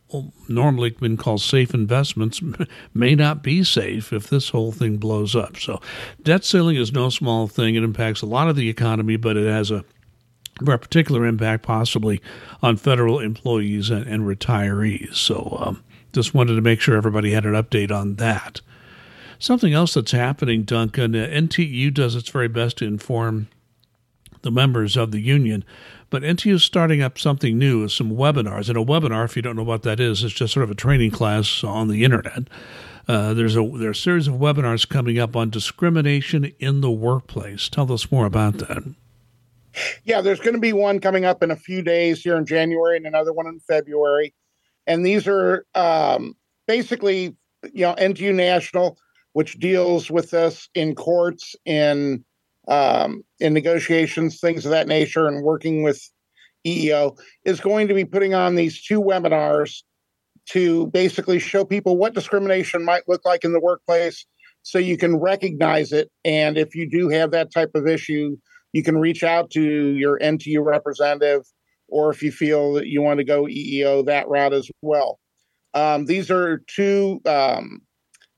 normally 0.49 0.91
been 0.91 1.17
called 1.17 1.41
safe 1.41 1.73
investments, 1.73 2.41
may 2.95 3.15
not 3.15 3.43
be 3.43 3.65
safe 3.65 4.13
if 4.13 4.29
this 4.29 4.51
whole 4.51 4.73
thing 4.73 4.99
blows 4.99 5.35
up. 5.35 5.57
So, 5.57 5.81
debt 6.23 6.45
ceiling 6.45 6.77
is 6.77 6.93
no 6.93 7.09
small 7.09 7.49
thing. 7.49 7.77
It 7.77 7.83
impacts 7.83 8.23
a 8.23 8.27
lot 8.27 8.49
of 8.49 8.57
the 8.57 8.69
economy, 8.69 9.17
but 9.17 9.37
it 9.37 9.47
has 9.47 9.71
a 9.71 9.85
particular 10.65 11.25
impact 11.25 11.63
possibly 11.63 12.21
on 12.63 12.77
federal 12.77 13.19
employees 13.19 13.91
and, 13.91 14.07
and 14.07 14.25
retirees. 14.25 15.17
So 15.17 15.57
um, 15.61 15.85
just 16.13 16.35
wanted 16.35 16.57
to 16.57 16.61
make 16.61 16.81
sure 16.81 16.97
everybody 16.97 17.33
had 17.33 17.47
an 17.47 17.55
update 17.55 17.91
on 17.91 18.17
that. 18.17 18.61
Something 19.39 19.73
else 19.73 19.95
that's 19.95 20.13
happening, 20.13 20.65
Duncan, 20.65 21.15
uh, 21.15 21.27
NTU 21.27 21.95
does 21.95 22.15
its 22.15 22.29
very 22.29 22.49
best 22.49 22.79
to 22.79 22.85
inform 22.85 23.49
the 24.43 24.51
members 24.51 24.97
of 24.97 25.13
the 25.13 25.21
union, 25.21 25.65
but 26.11 26.23
NTU 26.23 26.55
is 26.55 26.65
starting 26.65 27.01
up 27.01 27.19
something 27.19 27.57
new, 27.57 27.85
is 27.85 27.95
some 27.95 28.11
webinars. 28.11 28.69
And 28.69 28.77
a 28.77 28.85
webinar, 28.85 29.25
if 29.25 29.37
you 29.37 29.43
don't 29.43 29.57
know 29.57 29.63
what 29.63 29.83
that 29.85 30.01
is, 30.01 30.23
is 30.23 30.33
just 30.33 30.53
sort 30.53 30.65
of 30.65 30.71
a 30.71 30.75
training 30.75 31.13
class 31.13 31.65
on 31.65 31.89
the 31.89 32.05
internet. 32.05 32.49
Uh, 33.09 33.33
there's 33.35 33.57
a 33.57 33.63
there's 33.63 33.99
a 33.99 34.01
series 34.01 34.29
of 34.29 34.35
webinars 34.35 34.89
coming 34.89 35.19
up 35.19 35.35
on 35.35 35.51
discrimination 35.51 36.53
in 36.59 36.81
the 36.81 36.91
workplace. 36.91 37.69
Tell 37.69 37.91
us 37.93 38.11
more 38.13 38.27
about 38.27 38.59
that. 38.59 38.95
Yeah, 40.05 40.21
there's 40.21 40.41
going 40.41 40.55
to 40.55 40.61
be 40.61 40.73
one 40.73 41.01
coming 41.01 41.25
up 41.25 41.43
in 41.43 41.51
a 41.51 41.57
few 41.57 41.83
days 41.83 42.23
here 42.23 42.37
in 42.37 42.45
January 42.45 42.97
and 42.97 43.07
another 43.07 43.33
one 43.33 43.47
in 43.47 43.61
February. 43.61 44.35
And 44.87 45.07
these 45.07 45.29
are 45.29 45.65
um, 45.75 46.35
basically, 46.67 47.37
you 47.73 47.83
know, 47.83 47.95
NTU 47.95 48.35
National, 48.35 48.99
which 49.33 49.59
deals 49.59 50.11
with 50.11 50.31
this 50.31 50.69
in 50.75 50.95
courts, 50.95 51.55
in 51.65 52.25
um, 52.71 53.23
in 53.41 53.53
negotiations, 53.53 54.41
things 54.41 54.65
of 54.65 54.71
that 54.71 54.89
nature, 54.89 55.27
and 55.27 55.43
working 55.43 55.83
with 55.83 56.01
EEO, 56.67 57.19
is 57.45 57.61
going 57.61 57.89
to 57.89 57.95
be 57.95 58.05
putting 58.05 58.33
on 58.33 58.55
these 58.55 58.83
two 58.83 59.03
webinars 59.03 59.83
to 60.47 60.87
basically 60.89 61.39
show 61.39 61.65
people 61.65 61.97
what 61.97 62.15
discrimination 62.15 62.85
might 62.85 63.09
look 63.09 63.25
like 63.25 63.45
in 63.45 63.53
the 63.53 63.61
workplace 63.61 64.25
so 64.63 64.79
you 64.79 64.97
can 64.97 65.17
recognize 65.17 65.93
it. 65.93 66.11
And 66.25 66.57
if 66.57 66.75
you 66.75 66.89
do 66.89 67.09
have 67.09 67.33
that 67.33 67.53
type 67.53 67.71
of 67.75 67.87
issue, 67.87 68.37
you 68.73 68.83
can 68.83 68.99
reach 68.99 69.25
out 69.25 69.51
to 69.51 69.63
your 69.63 70.19
NTU 70.21 70.65
representative, 70.65 71.43
or 71.89 72.11
if 72.11 72.23
you 72.23 72.31
feel 72.31 72.75
that 72.75 72.87
you 72.87 73.03
want 73.03 73.19
to 73.19 73.25
go 73.25 73.45
EEO 73.45 74.07
that 74.07 74.29
route 74.29 74.53
as 74.53 74.71
well. 74.81 75.19
Um, 75.75 76.07
these 76.07 76.31
are 76.31 76.63
two. 76.69 77.21
Um, 77.27 77.81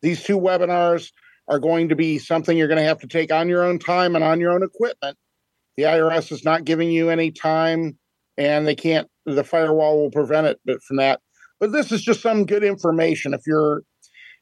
these 0.00 0.22
two 0.22 0.38
webinars 0.38 1.10
are 1.52 1.58
going 1.58 1.90
to 1.90 1.96
be 1.96 2.18
something 2.18 2.56
you're 2.56 2.68
going 2.68 2.78
to 2.78 2.84
have 2.84 3.00
to 3.00 3.06
take 3.06 3.30
on 3.30 3.46
your 3.46 3.62
own 3.62 3.78
time 3.78 4.14
and 4.14 4.24
on 4.24 4.40
your 4.40 4.52
own 4.52 4.62
equipment. 4.62 5.18
The 5.76 5.82
IRS 5.82 6.32
is 6.32 6.44
not 6.44 6.64
giving 6.64 6.90
you 6.90 7.10
any 7.10 7.30
time, 7.30 7.98
and 8.38 8.66
they 8.66 8.74
can't. 8.74 9.06
The 9.26 9.44
firewall 9.44 9.98
will 9.98 10.10
prevent 10.10 10.46
it, 10.46 10.60
but 10.64 10.82
from 10.82 10.96
that. 10.96 11.20
But 11.60 11.72
this 11.72 11.92
is 11.92 12.02
just 12.02 12.22
some 12.22 12.46
good 12.46 12.64
information. 12.64 13.34
If 13.34 13.42
you're 13.46 13.82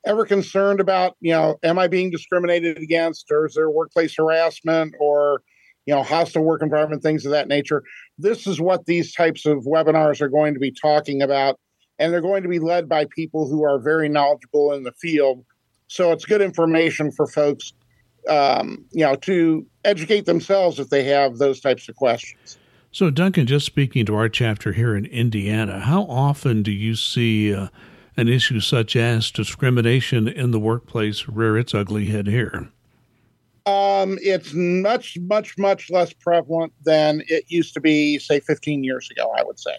ever 0.06 0.24
concerned 0.24 0.78
about, 0.78 1.16
you 1.20 1.32
know, 1.32 1.56
am 1.64 1.80
I 1.80 1.88
being 1.88 2.10
discriminated 2.10 2.78
against, 2.78 3.26
or 3.30 3.46
is 3.46 3.54
there 3.54 3.68
workplace 3.68 4.14
harassment, 4.16 4.94
or 5.00 5.42
you 5.86 5.94
know, 5.96 6.04
hostile 6.04 6.44
work 6.44 6.62
environment, 6.62 7.02
things 7.02 7.24
of 7.24 7.32
that 7.32 7.48
nature. 7.48 7.82
This 8.16 8.46
is 8.46 8.60
what 8.60 8.86
these 8.86 9.12
types 9.12 9.44
of 9.46 9.64
webinars 9.64 10.20
are 10.20 10.28
going 10.28 10.54
to 10.54 10.60
be 10.60 10.72
talking 10.72 11.22
about. 11.22 11.58
And 11.98 12.12
they're 12.12 12.20
going 12.20 12.44
to 12.44 12.48
be 12.48 12.60
led 12.60 12.88
by 12.88 13.06
people 13.14 13.48
who 13.48 13.64
are 13.64 13.80
very 13.80 14.08
knowledgeable 14.08 14.72
in 14.72 14.84
the 14.84 14.92
field. 14.92 15.44
So 15.90 16.12
it's 16.12 16.24
good 16.24 16.40
information 16.40 17.10
for 17.10 17.26
folks, 17.26 17.72
um, 18.28 18.84
you 18.92 19.04
know, 19.04 19.16
to 19.16 19.66
educate 19.84 20.24
themselves 20.24 20.78
if 20.78 20.88
they 20.88 21.02
have 21.02 21.38
those 21.38 21.60
types 21.60 21.88
of 21.88 21.96
questions. 21.96 22.58
So, 22.92 23.10
Duncan, 23.10 23.48
just 23.48 23.66
speaking 23.66 24.06
to 24.06 24.14
our 24.14 24.28
chapter 24.28 24.72
here 24.72 24.96
in 24.96 25.04
Indiana, 25.06 25.80
how 25.80 26.04
often 26.04 26.62
do 26.62 26.70
you 26.70 26.94
see 26.94 27.52
uh, 27.52 27.68
an 28.16 28.28
issue 28.28 28.60
such 28.60 28.94
as 28.94 29.32
discrimination 29.32 30.28
in 30.28 30.52
the 30.52 30.60
workplace 30.60 31.26
rear 31.26 31.58
its 31.58 31.74
ugly 31.74 32.06
head 32.06 32.28
here? 32.28 32.68
Um, 33.66 34.16
it's 34.22 34.54
much, 34.54 35.18
much, 35.18 35.58
much 35.58 35.90
less 35.90 36.12
prevalent 36.12 36.72
than 36.84 37.24
it 37.26 37.46
used 37.48 37.74
to 37.74 37.80
be, 37.80 38.20
say, 38.20 38.38
15 38.38 38.84
years 38.84 39.10
ago, 39.10 39.34
I 39.36 39.42
would 39.42 39.58
say. 39.58 39.74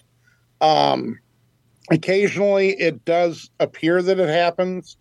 Um, 0.59 1.19
occasionally, 1.89 2.71
it 2.71 3.05
does 3.05 3.49
appear 3.61 4.01
that 4.01 4.19
it 4.19 4.29
happens, 4.29 4.97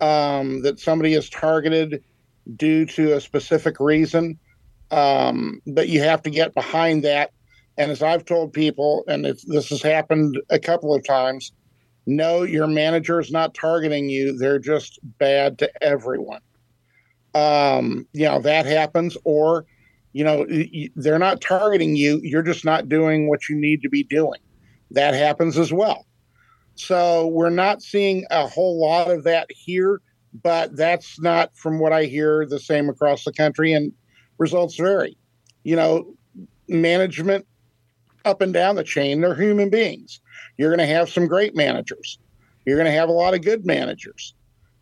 um, 0.00 0.62
that 0.62 0.80
somebody 0.80 1.14
is 1.14 1.28
targeted 1.28 2.02
due 2.56 2.86
to 2.86 3.14
a 3.14 3.20
specific 3.20 3.80
reason. 3.80 4.38
Um, 4.90 5.60
but 5.66 5.88
you 5.88 6.00
have 6.02 6.22
to 6.22 6.30
get 6.30 6.54
behind 6.54 7.04
that. 7.04 7.32
And 7.76 7.90
as 7.90 8.02
I've 8.02 8.24
told 8.24 8.52
people, 8.52 9.04
and 9.08 9.24
this 9.24 9.68
has 9.68 9.82
happened 9.82 10.40
a 10.48 10.58
couple 10.58 10.94
of 10.94 11.04
times, 11.04 11.52
no, 12.06 12.42
your 12.42 12.66
manager 12.66 13.20
is 13.20 13.30
not 13.30 13.54
targeting 13.54 14.08
you. 14.08 14.38
They're 14.38 14.60
just 14.60 14.98
bad 15.18 15.58
to 15.58 15.70
everyone 15.82 16.40
um, 17.36 18.06
you 18.12 18.24
know, 18.24 18.40
that 18.40 18.64
happens, 18.64 19.16
or, 19.24 19.66
you 20.14 20.24
know, 20.24 20.46
they're 20.96 21.18
not 21.18 21.42
targeting 21.42 21.94
you. 21.94 22.18
You're 22.22 22.42
just 22.42 22.64
not 22.64 22.88
doing 22.88 23.28
what 23.28 23.48
you 23.48 23.56
need 23.56 23.82
to 23.82 23.90
be 23.90 24.04
doing. 24.04 24.40
That 24.90 25.12
happens 25.12 25.58
as 25.58 25.72
well. 25.72 26.06
So 26.76 27.26
we're 27.28 27.50
not 27.50 27.82
seeing 27.82 28.26
a 28.30 28.46
whole 28.46 28.80
lot 28.80 29.10
of 29.10 29.24
that 29.24 29.46
here, 29.50 30.00
but 30.42 30.76
that's 30.76 31.18
not, 31.20 31.56
from 31.56 31.78
what 31.78 31.92
I 31.92 32.04
hear, 32.04 32.46
the 32.46 32.60
same 32.60 32.88
across 32.88 33.24
the 33.24 33.32
country, 33.32 33.72
and 33.72 33.92
results 34.38 34.76
vary. 34.76 35.16
You 35.64 35.76
know, 35.76 36.14
management 36.68 37.46
up 38.24 38.42
and 38.42 38.52
down 38.52 38.76
the 38.76 38.84
chain, 38.84 39.20
they're 39.20 39.34
human 39.34 39.70
beings. 39.70 40.20
You're 40.58 40.74
going 40.74 40.86
to 40.86 40.94
have 40.94 41.08
some 41.08 41.26
great 41.26 41.56
managers. 41.56 42.18
You're 42.64 42.76
going 42.76 42.92
to 42.92 42.98
have 42.98 43.08
a 43.08 43.12
lot 43.12 43.34
of 43.34 43.42
good 43.42 43.64
managers. 43.64 44.34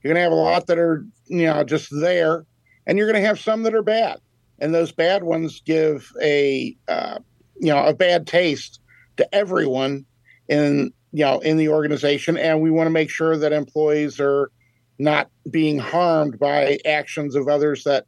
You're 0.02 0.12
going 0.12 0.20
to 0.20 0.24
have 0.24 0.32
a 0.32 0.34
lot 0.34 0.66
that 0.66 0.78
are, 0.78 1.06
you 1.26 1.46
know, 1.46 1.62
just 1.62 1.88
there, 1.92 2.44
and 2.86 2.98
you're 2.98 3.10
going 3.10 3.22
to 3.22 3.26
have 3.26 3.38
some 3.38 3.62
that 3.62 3.74
are 3.74 3.82
bad. 3.82 4.18
And 4.58 4.74
those 4.74 4.92
bad 4.92 5.22
ones 5.22 5.62
give 5.64 6.10
a, 6.20 6.76
uh, 6.88 7.18
you 7.60 7.68
know, 7.68 7.84
a 7.84 7.94
bad 7.94 8.26
taste 8.26 8.80
to 9.16 9.34
everyone 9.34 10.06
in, 10.48 10.92
you 11.14 11.24
know, 11.24 11.38
in 11.38 11.56
the 11.56 11.68
organization. 11.68 12.36
And 12.36 12.60
we 12.60 12.70
want 12.70 12.86
to 12.86 12.90
make 12.90 13.08
sure 13.08 13.36
that 13.36 13.52
employees 13.52 14.20
are 14.20 14.50
not 14.98 15.30
being 15.50 15.78
harmed 15.78 16.38
by 16.38 16.78
actions 16.84 17.34
of 17.34 17.48
others 17.48 17.84
that 17.84 18.06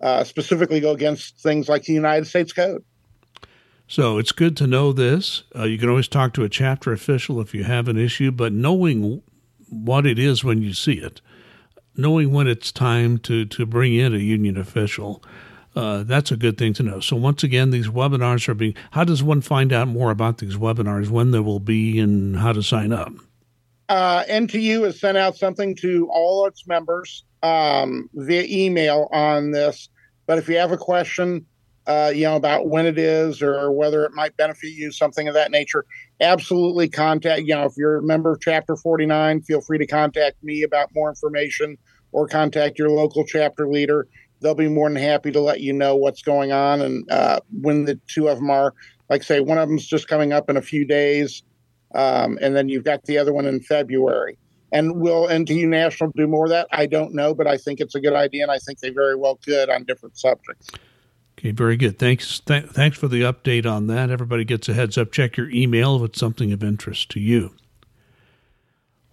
uh, 0.00 0.24
specifically 0.24 0.80
go 0.80 0.92
against 0.92 1.40
things 1.40 1.68
like 1.68 1.82
the 1.82 1.92
United 1.92 2.26
States 2.26 2.52
Code. 2.52 2.82
So 3.86 4.18
it's 4.18 4.32
good 4.32 4.56
to 4.58 4.66
know 4.66 4.92
this. 4.92 5.42
Uh, 5.54 5.64
you 5.64 5.78
can 5.78 5.88
always 5.88 6.08
talk 6.08 6.32
to 6.34 6.44
a 6.44 6.48
chapter 6.48 6.92
official 6.92 7.40
if 7.40 7.54
you 7.54 7.64
have 7.64 7.88
an 7.88 7.98
issue, 7.98 8.30
but 8.30 8.52
knowing 8.52 9.22
what 9.68 10.06
it 10.06 10.18
is 10.18 10.42
when 10.42 10.62
you 10.62 10.72
see 10.72 10.94
it 10.94 11.20
knowing 11.96 12.32
when 12.32 12.46
it's 12.46 12.72
time 12.72 13.18
to, 13.18 13.44
to 13.46 13.66
bring 13.66 13.94
in 13.94 14.14
a 14.14 14.18
union 14.18 14.56
official, 14.56 15.22
uh, 15.76 16.02
that's 16.04 16.30
a 16.30 16.36
good 16.36 16.56
thing 16.56 16.72
to 16.74 16.82
know. 16.82 17.00
So 17.00 17.16
once 17.16 17.42
again, 17.42 17.70
these 17.70 17.88
webinars 17.88 18.48
are 18.48 18.54
being. 18.54 18.74
How 18.92 19.04
does 19.04 19.22
one 19.22 19.40
find 19.40 19.72
out 19.72 19.88
more 19.88 20.10
about 20.10 20.38
these 20.38 20.56
webinars? 20.56 21.08
When 21.08 21.30
there 21.30 21.42
will 21.42 21.60
be, 21.60 21.98
and 21.98 22.36
how 22.36 22.52
to 22.52 22.62
sign 22.62 22.92
up? 22.92 23.12
Uh, 23.88 24.24
NTU 24.24 24.84
has 24.84 24.98
sent 24.98 25.18
out 25.18 25.36
something 25.36 25.76
to 25.76 26.08
all 26.10 26.46
its 26.46 26.66
members 26.66 27.24
um, 27.42 28.08
via 28.14 28.44
email 28.48 29.08
on 29.12 29.50
this. 29.50 29.88
But 30.26 30.38
if 30.38 30.48
you 30.48 30.56
have 30.56 30.72
a 30.72 30.78
question, 30.78 31.44
uh, 31.86 32.10
you 32.14 32.22
know 32.22 32.36
about 32.36 32.68
when 32.68 32.86
it 32.86 32.98
is 32.98 33.42
or 33.42 33.70
whether 33.72 34.04
it 34.04 34.12
might 34.12 34.36
benefit 34.36 34.68
you, 34.68 34.90
something 34.90 35.28
of 35.28 35.34
that 35.34 35.50
nature, 35.50 35.84
absolutely 36.20 36.88
contact. 36.88 37.42
You 37.42 37.54
know, 37.54 37.64
if 37.64 37.74
you're 37.76 37.98
a 37.98 38.02
member 38.02 38.32
of 38.32 38.40
Chapter 38.40 38.76
49, 38.76 39.42
feel 39.42 39.60
free 39.60 39.78
to 39.78 39.86
contact 39.86 40.42
me 40.42 40.62
about 40.62 40.88
more 40.94 41.10
information 41.10 41.76
or 42.12 42.26
contact 42.26 42.78
your 42.78 42.90
local 42.90 43.24
chapter 43.26 43.68
leader. 43.68 44.06
They'll 44.44 44.54
be 44.54 44.68
more 44.68 44.90
than 44.90 44.96
happy 44.96 45.32
to 45.32 45.40
let 45.40 45.62
you 45.62 45.72
know 45.72 45.96
what's 45.96 46.20
going 46.20 46.52
on 46.52 46.82
and 46.82 47.10
uh, 47.10 47.40
when 47.62 47.86
the 47.86 47.98
two 48.06 48.28
of 48.28 48.36
them 48.36 48.50
are. 48.50 48.74
Like 49.08 49.22
say, 49.22 49.40
one 49.40 49.56
of 49.56 49.68
them's 49.68 49.86
just 49.86 50.06
coming 50.06 50.34
up 50.34 50.50
in 50.50 50.58
a 50.58 50.62
few 50.62 50.84
days, 50.86 51.42
um, 51.94 52.38
and 52.42 52.54
then 52.54 52.68
you've 52.68 52.84
got 52.84 53.04
the 53.04 53.16
other 53.16 53.32
one 53.32 53.46
in 53.46 53.60
February. 53.60 54.36
And 54.70 55.00
will 55.00 55.28
NTU 55.28 55.66
National 55.66 56.10
do 56.14 56.26
more 56.26 56.44
of 56.44 56.50
that? 56.50 56.68
I 56.72 56.84
don't 56.84 57.14
know, 57.14 57.34
but 57.34 57.46
I 57.46 57.56
think 57.56 57.80
it's 57.80 57.94
a 57.94 58.00
good 58.00 58.12
idea, 58.12 58.42
and 58.42 58.50
I 58.50 58.58
think 58.58 58.80
they 58.80 58.90
very 58.90 59.16
well 59.16 59.36
could 59.36 59.70
on 59.70 59.84
different 59.84 60.18
subjects. 60.18 60.68
Okay, 61.38 61.52
very 61.52 61.78
good. 61.78 61.98
Thanks. 61.98 62.40
Th- 62.40 62.66
thanks 62.66 62.98
for 62.98 63.08
the 63.08 63.22
update 63.22 63.64
on 63.64 63.86
that. 63.86 64.10
Everybody 64.10 64.44
gets 64.44 64.68
a 64.68 64.74
heads 64.74 64.98
up. 64.98 65.10
Check 65.10 65.38
your 65.38 65.48
email 65.50 65.96
if 65.96 66.10
it's 66.10 66.20
something 66.20 66.52
of 66.52 66.62
interest 66.62 67.10
to 67.12 67.20
you. 67.20 67.54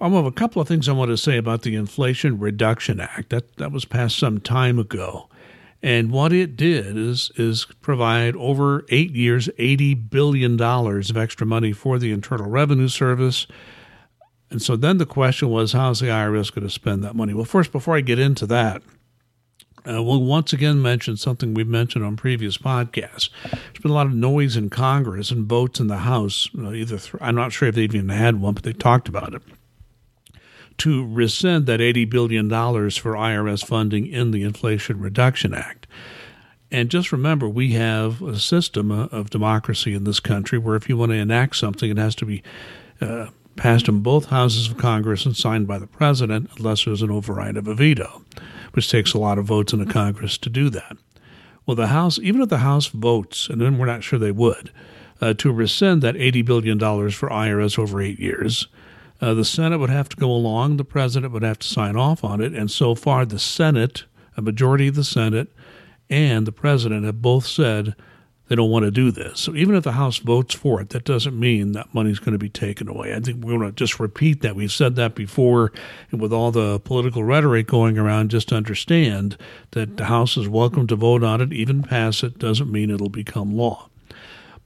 I 0.02 0.10
have 0.10 0.26
a 0.26 0.32
couple 0.32 0.60
of 0.60 0.68
things 0.68 0.90
I 0.90 0.94
want 0.94 1.12
to 1.12 1.18
say 1.18 1.38
about 1.38 1.62
the 1.62 1.76
Inflation 1.76 2.40
Reduction 2.40 3.00
Act. 3.00 3.30
That 3.30 3.58
that 3.58 3.72
was 3.72 3.86
passed 3.86 4.18
some 4.18 4.40
time 4.40 4.80
ago, 4.80 5.30
and 5.84 6.10
what 6.10 6.34
it 6.34 6.58
did 6.58 6.98
is 6.98 7.32
is 7.36 7.68
provide 7.82 8.36
over 8.36 8.84
eight 8.90 9.12
years, 9.12 9.48
eighty 9.60 9.94
billion 9.94 10.58
dollars 10.58 11.12
of 11.12 11.18
extra 11.18 11.46
money 11.46 11.72
for 11.72 12.00
the 12.00 12.12
Internal 12.12 12.50
Revenue 12.50 12.88
Service. 12.88 13.46
And 14.50 14.60
so 14.60 14.76
then 14.76 14.98
the 14.98 15.06
question 15.06 15.50
was, 15.50 15.74
how's 15.74 16.00
the 16.00 16.08
IRS 16.08 16.54
going 16.54 16.68
to 16.68 16.74
spend 16.74 17.04
that 17.04 17.16
money? 17.16 17.34
Well, 17.34 17.46
first, 17.46 17.72
before 17.72 17.96
I 17.96 18.02
get 18.02 18.20
into 18.20 18.46
that, 18.48 18.82
uh, 19.88 20.04
we'll 20.04 20.24
once 20.24 20.52
again 20.52 20.82
mention 20.82 21.16
something 21.16 21.54
we've 21.54 21.68
mentioned 21.68 22.04
on 22.04 22.18
previous 22.18 22.58
podcasts. 22.58 23.30
There's 23.50 23.80
been 23.82 23.92
a 23.92 23.94
lot 23.94 24.08
of 24.08 24.14
noise 24.14 24.58
in 24.58 24.70
Congress 24.70 25.32
and 25.32 25.46
votes 25.46 25.80
in 25.80 25.88
the 25.88 25.98
House. 25.98 26.50
Uh, 26.58 26.72
either 26.72 26.98
th- 26.98 27.16
I'm 27.22 27.36
not 27.36 27.54
sure 27.54 27.70
if 27.70 27.76
they 27.76 27.84
even 27.84 28.10
had 28.10 28.42
one, 28.42 28.56
but 28.56 28.64
they 28.64 28.74
talked 28.74 29.08
about 29.08 29.34
it 29.36 29.44
to 30.82 31.06
rescind 31.06 31.68
that 31.68 31.80
$80 31.80 32.10
billion 32.10 32.50
for 32.50 33.14
IRS 33.14 33.64
funding 33.64 34.08
in 34.08 34.32
the 34.32 34.42
Inflation 34.42 35.00
Reduction 35.00 35.54
Act. 35.54 35.86
And 36.72 36.90
just 36.90 37.12
remember, 37.12 37.48
we 37.48 37.74
have 37.74 38.20
a 38.24 38.40
system 38.40 38.90
of 38.90 39.30
democracy 39.30 39.94
in 39.94 40.06
this 40.06 40.20
country 40.20 40.58
where 40.58 40.76
if 40.76 40.90
you 40.90 40.98
want 40.98 41.12
to 41.12 41.18
enact 41.18 41.58
something, 41.58 41.92
it 41.92 41.98
has 41.98 42.16
to 42.16 42.26
be 42.26 42.42
uh, 43.00 43.28
passed 43.56 43.90
in 43.90 44.00
both 44.00 44.26
houses 44.26 44.72
of 44.72 44.80
Congress 44.80 45.24
and 45.24 45.38
signed 45.38 45.68
by 45.68 45.78
the 45.78 45.86
president, 45.86 46.50
unless 46.58 46.86
there's 46.86 47.04
an 47.04 47.12
override 47.12 47.58
of 47.58 47.68
a 47.68 47.76
veto, 47.76 48.24
which 48.72 48.90
takes 48.90 49.14
a 49.14 49.20
lot 49.20 49.38
of 49.38 49.46
votes 49.46 49.74
in 49.74 49.78
the 49.78 49.94
Congress 49.94 50.36
to 50.40 50.50
do 50.50 50.72
that. 50.72 50.98
Well, 51.68 51.76
the 51.76 51.88
House, 51.88 52.18
even 52.18 52.42
if 52.42 52.50
the 52.50 52.58
House 52.58 52.88
votes, 52.88 53.50
and 53.50 53.62
then 53.62 53.78
we're 53.78 53.86
not 53.86 54.04
sure 54.04 54.18
they 54.18 54.32
would, 54.32 54.72
uh, 55.22 55.36
to 55.36 55.52
rescind 55.52 56.02
that 56.02 56.16
$80 56.16 56.44
billion 56.44 56.80
for 56.80 57.30
IRS 57.30 57.78
over 57.78 58.02
eight 58.02 58.20
years, 58.20 58.68
uh, 59.22 59.34
the 59.34 59.46
Senate 59.46 59.78
would 59.78 59.90
have 59.90 60.10
to 60.10 60.18
go 60.18 60.32
along, 60.32 60.78
the 60.78 60.84
president 60.84 61.32
would 61.32 61.44
have 61.44 61.60
to 61.60 61.68
sign 61.68 61.96
off 61.96 62.24
on 62.24 62.42
it, 62.42 62.54
and 62.54 62.72
so 62.72 62.96
far 62.96 63.26
the 63.26 63.40
Senate, 63.40 64.06
a 64.36 64.42
majority 64.42 64.88
of 64.88 64.96
the 64.96 65.04
Senate, 65.04 65.50
and 66.10 66.46
the 66.46 66.52
president 66.52 67.06
have 67.06 67.22
both 67.22 67.46
said 67.46 67.96
they 68.48 68.56
don't 68.56 68.70
want 68.70 68.84
to 68.84 68.92
do 68.92 69.12
this. 69.12 69.40
So 69.40 69.56
even 69.56 69.76
if 69.76 69.86
the 69.86 69.94
House 69.94 70.18
votes 70.18 70.54
for 70.54 70.82
it, 70.82 70.90
that 70.90 71.06
doesn't 71.06 71.40
mean 71.40 71.72
that 71.72 71.94
money's 71.94 72.20
going 72.20 72.34
to 72.34 72.38
be 72.38 72.50
taken 72.50 72.90
away. 72.90 73.14
I 73.14 73.22
think 73.22 73.46
we're 73.46 73.58
going 73.58 73.70
to 73.70 73.72
just 73.72 73.98
repeat 73.98 74.42
that. 74.42 74.58
We've 74.58 74.70
said 74.70 74.98
that 74.98 75.16
before, 75.16 75.72
and 76.12 76.20
with 76.20 76.34
all 76.34 76.52
the 76.52 76.80
political 76.82 77.24
rhetoric 77.24 77.68
going 77.68 77.98
around, 77.98 78.30
just 78.30 78.52
understand 78.52 79.38
that 79.72 79.96
the 79.96 80.06
House 80.06 80.36
is 80.36 80.50
welcome 80.50 80.86
to 80.88 80.98
vote 80.98 81.24
on 81.24 81.40
it, 81.40 81.54
even 81.54 81.82
pass 81.82 82.24
it, 82.24 82.40
doesn't 82.40 82.70
mean 82.70 82.90
it'll 82.90 83.08
become 83.08 83.56
law. 83.56 83.88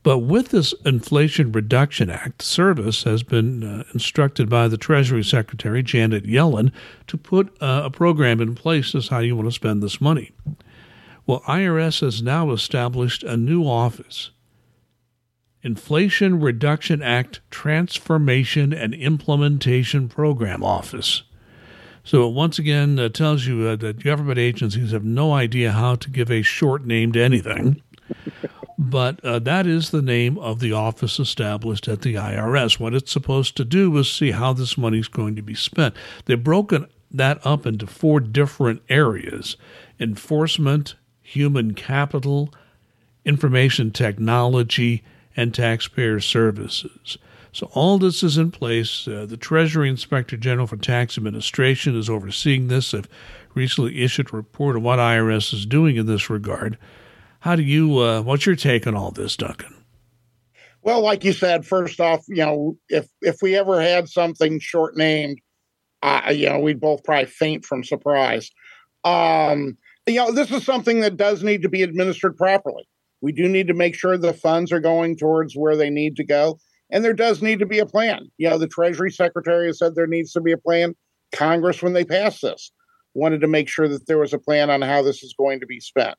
But 0.06 0.20
with 0.20 0.50
this 0.50 0.72
Inflation 0.86 1.52
Reduction 1.52 2.12
Act, 2.12 2.38
the 2.38 2.46
Service 2.46 3.06
has 3.06 3.24
been 3.24 3.64
uh, 3.64 3.86
instructed 3.92 4.48
by 4.48 4.68
the 4.68 4.78
Treasury 4.78 5.24
Secretary, 5.24 5.82
Janet 5.82 6.26
Yellen, 6.26 6.72
to 7.08 7.18
put 7.18 7.60
uh, 7.60 7.82
a 7.86 7.90
program 7.90 8.40
in 8.40 8.54
place 8.54 8.94
as 8.94 9.08
how 9.08 9.18
you 9.18 9.36
want 9.36 9.48
to 9.48 9.52
spend 9.52 9.82
this 9.82 10.00
money. 10.00 10.32
Well, 11.26 11.40
IRS 11.48 12.02
has 12.02 12.22
now 12.22 12.52
established 12.52 13.24
a 13.24 13.36
new 13.36 13.64
office 13.64 14.30
Inflation 15.64 16.40
Reduction 16.40 17.02
Act 17.02 17.42
Transformation 17.50 18.74
and 18.74 18.94
Implementation 18.94 20.08
Program 20.08 20.64
Office. 20.64 21.24
So, 22.04 22.28
once 22.28 22.60
again, 22.60 23.00
uh, 23.00 23.10
tells 23.10 23.48
you 23.48 23.70
uh, 23.70 23.76
that 23.78 24.04
government 24.04 24.38
agencies 24.38 24.92
have 24.92 25.04
no 25.04 25.34
idea 25.34 25.72
how 25.72 25.96
to 25.96 26.12
give 26.12 26.30
a 26.30 26.44
short 26.44 26.86
name 26.86 27.12
to 27.14 27.24
anything. 27.24 27.82
But 28.78 29.24
uh, 29.24 29.40
that 29.40 29.66
is 29.66 29.92
the 29.92 30.02
name 30.02 30.38
of 30.38 30.60
the 30.60 30.74
office 30.74 31.20
established 31.20 31.88
at 31.88 32.02
the 32.02 32.16
IRS. 32.16 32.80
What 32.80 32.94
it's 32.94 33.12
supposed 33.12 33.56
to 33.58 33.66
do 33.66 33.96
is 33.98 34.12
see 34.12 34.32
how 34.32 34.54
this 34.54 34.78
money 34.78 35.00
is 35.00 35.08
going 35.08 35.36
to 35.36 35.42
be 35.42 35.56
spent. 35.56 35.96
They've 36.26 36.44
broken 36.44 36.88
that 37.12 37.46
up 37.46 37.66
into 37.66 37.88
four 37.88 38.20
different 38.20 38.82
areas 38.90 39.56
enforcement, 40.00 40.96
human 41.22 41.74
capital, 41.74 42.54
information 43.24 43.92
technology, 43.92 45.04
and 45.38 45.54
taxpayer 45.54 46.20
services. 46.20 47.18
So 47.54 47.70
all 47.74 47.98
this 47.98 48.22
is 48.22 48.38
in 48.38 48.52
place. 48.52 49.08
Uh, 49.08 49.26
the 49.26 49.38
Treasury 49.38 49.90
Inspector 49.90 50.36
General 50.38 50.68
for 50.68 50.76
Tax 50.76 51.18
Administration 51.18 51.98
is 51.98 52.10
overseeing 52.10 52.68
this. 52.68 52.92
They've 52.92 53.08
recently 53.54 54.04
issued 54.04 54.34
a 54.34 54.36
report 54.36 54.76
on 54.76 54.84
what 54.84 55.00
IRS 55.00 55.54
is 55.54 55.66
doing 55.66 55.96
in 55.96 56.06
this 56.06 56.30
regard. 56.30 56.78
How 57.46 57.56
do 57.56 57.62
you? 57.62 58.00
Uh, 58.00 58.24
what's 58.24 58.48
your 58.48 58.56
take 58.56 58.88
on 58.88 58.96
all 58.96 59.12
this, 59.12 59.38
Duncan? 59.38 59.72
Well, 60.82 61.02
like 61.02 61.24
you 61.24 61.32
said, 61.32 61.64
first 61.64 62.02
off, 62.02 62.26
you 62.28 62.44
know, 62.44 62.76
if 62.90 63.08
if 63.22 63.38
we 63.40 63.56
ever 63.56 63.80
had 63.80 64.10
something 64.10 64.60
short 64.60 64.98
named, 64.98 65.38
uh, 66.02 66.34
you 66.34 66.50
know, 66.50 66.58
we'd 66.58 66.82
both 66.82 67.04
probably 67.04 67.28
faint 67.28 67.64
from 67.64 67.84
surprise. 67.84 68.50
Um, 69.04 69.78
you 70.08 70.16
know, 70.16 70.32
this 70.32 70.50
is 70.50 70.66
something 70.66 71.02
that 71.02 71.18
does 71.18 71.44
need 71.44 71.62
to 71.62 71.70
be 71.70 71.84
administered 71.84 72.36
properly. 72.36 72.90
We 73.22 73.32
do 73.32 73.48
need 73.48 73.68
to 73.68 73.76
make 73.76 73.94
sure 73.94 74.18
the 74.18 74.34
funds 74.34 74.72
are 74.72 74.80
going 74.80 75.16
towards 75.16 75.56
where 75.56 75.78
they 75.78 75.92
need 75.92 76.16
to 76.16 76.24
go. 76.24 76.58
And 76.90 77.06
there 77.06 77.14
does 77.14 77.44
need 77.44 77.60
to 77.60 77.68
be 77.68 77.78
a 77.78 77.86
plan. 77.86 78.32
You 78.40 78.50
know, 78.50 78.58
the 78.58 78.68
Treasury 78.68 79.12
Secretary 79.12 79.68
has 79.68 79.78
said 79.78 79.94
there 79.94 80.08
needs 80.08 80.32
to 80.32 80.42
be 80.42 80.52
a 80.52 80.58
plan. 80.58 80.96
Congress, 81.32 81.84
when 81.84 81.94
they 81.94 82.06
passed 82.06 82.42
this, 82.42 82.72
wanted 83.14 83.42
to 83.42 83.48
make 83.48 83.70
sure 83.70 83.88
that 83.88 84.08
there 84.08 84.18
was 84.18 84.34
a 84.34 84.40
plan 84.40 84.72
on 84.72 84.82
how 84.82 85.04
this 85.04 85.22
is 85.22 85.36
going 85.38 85.60
to 85.60 85.68
be 85.68 85.80
spent. 85.80 86.18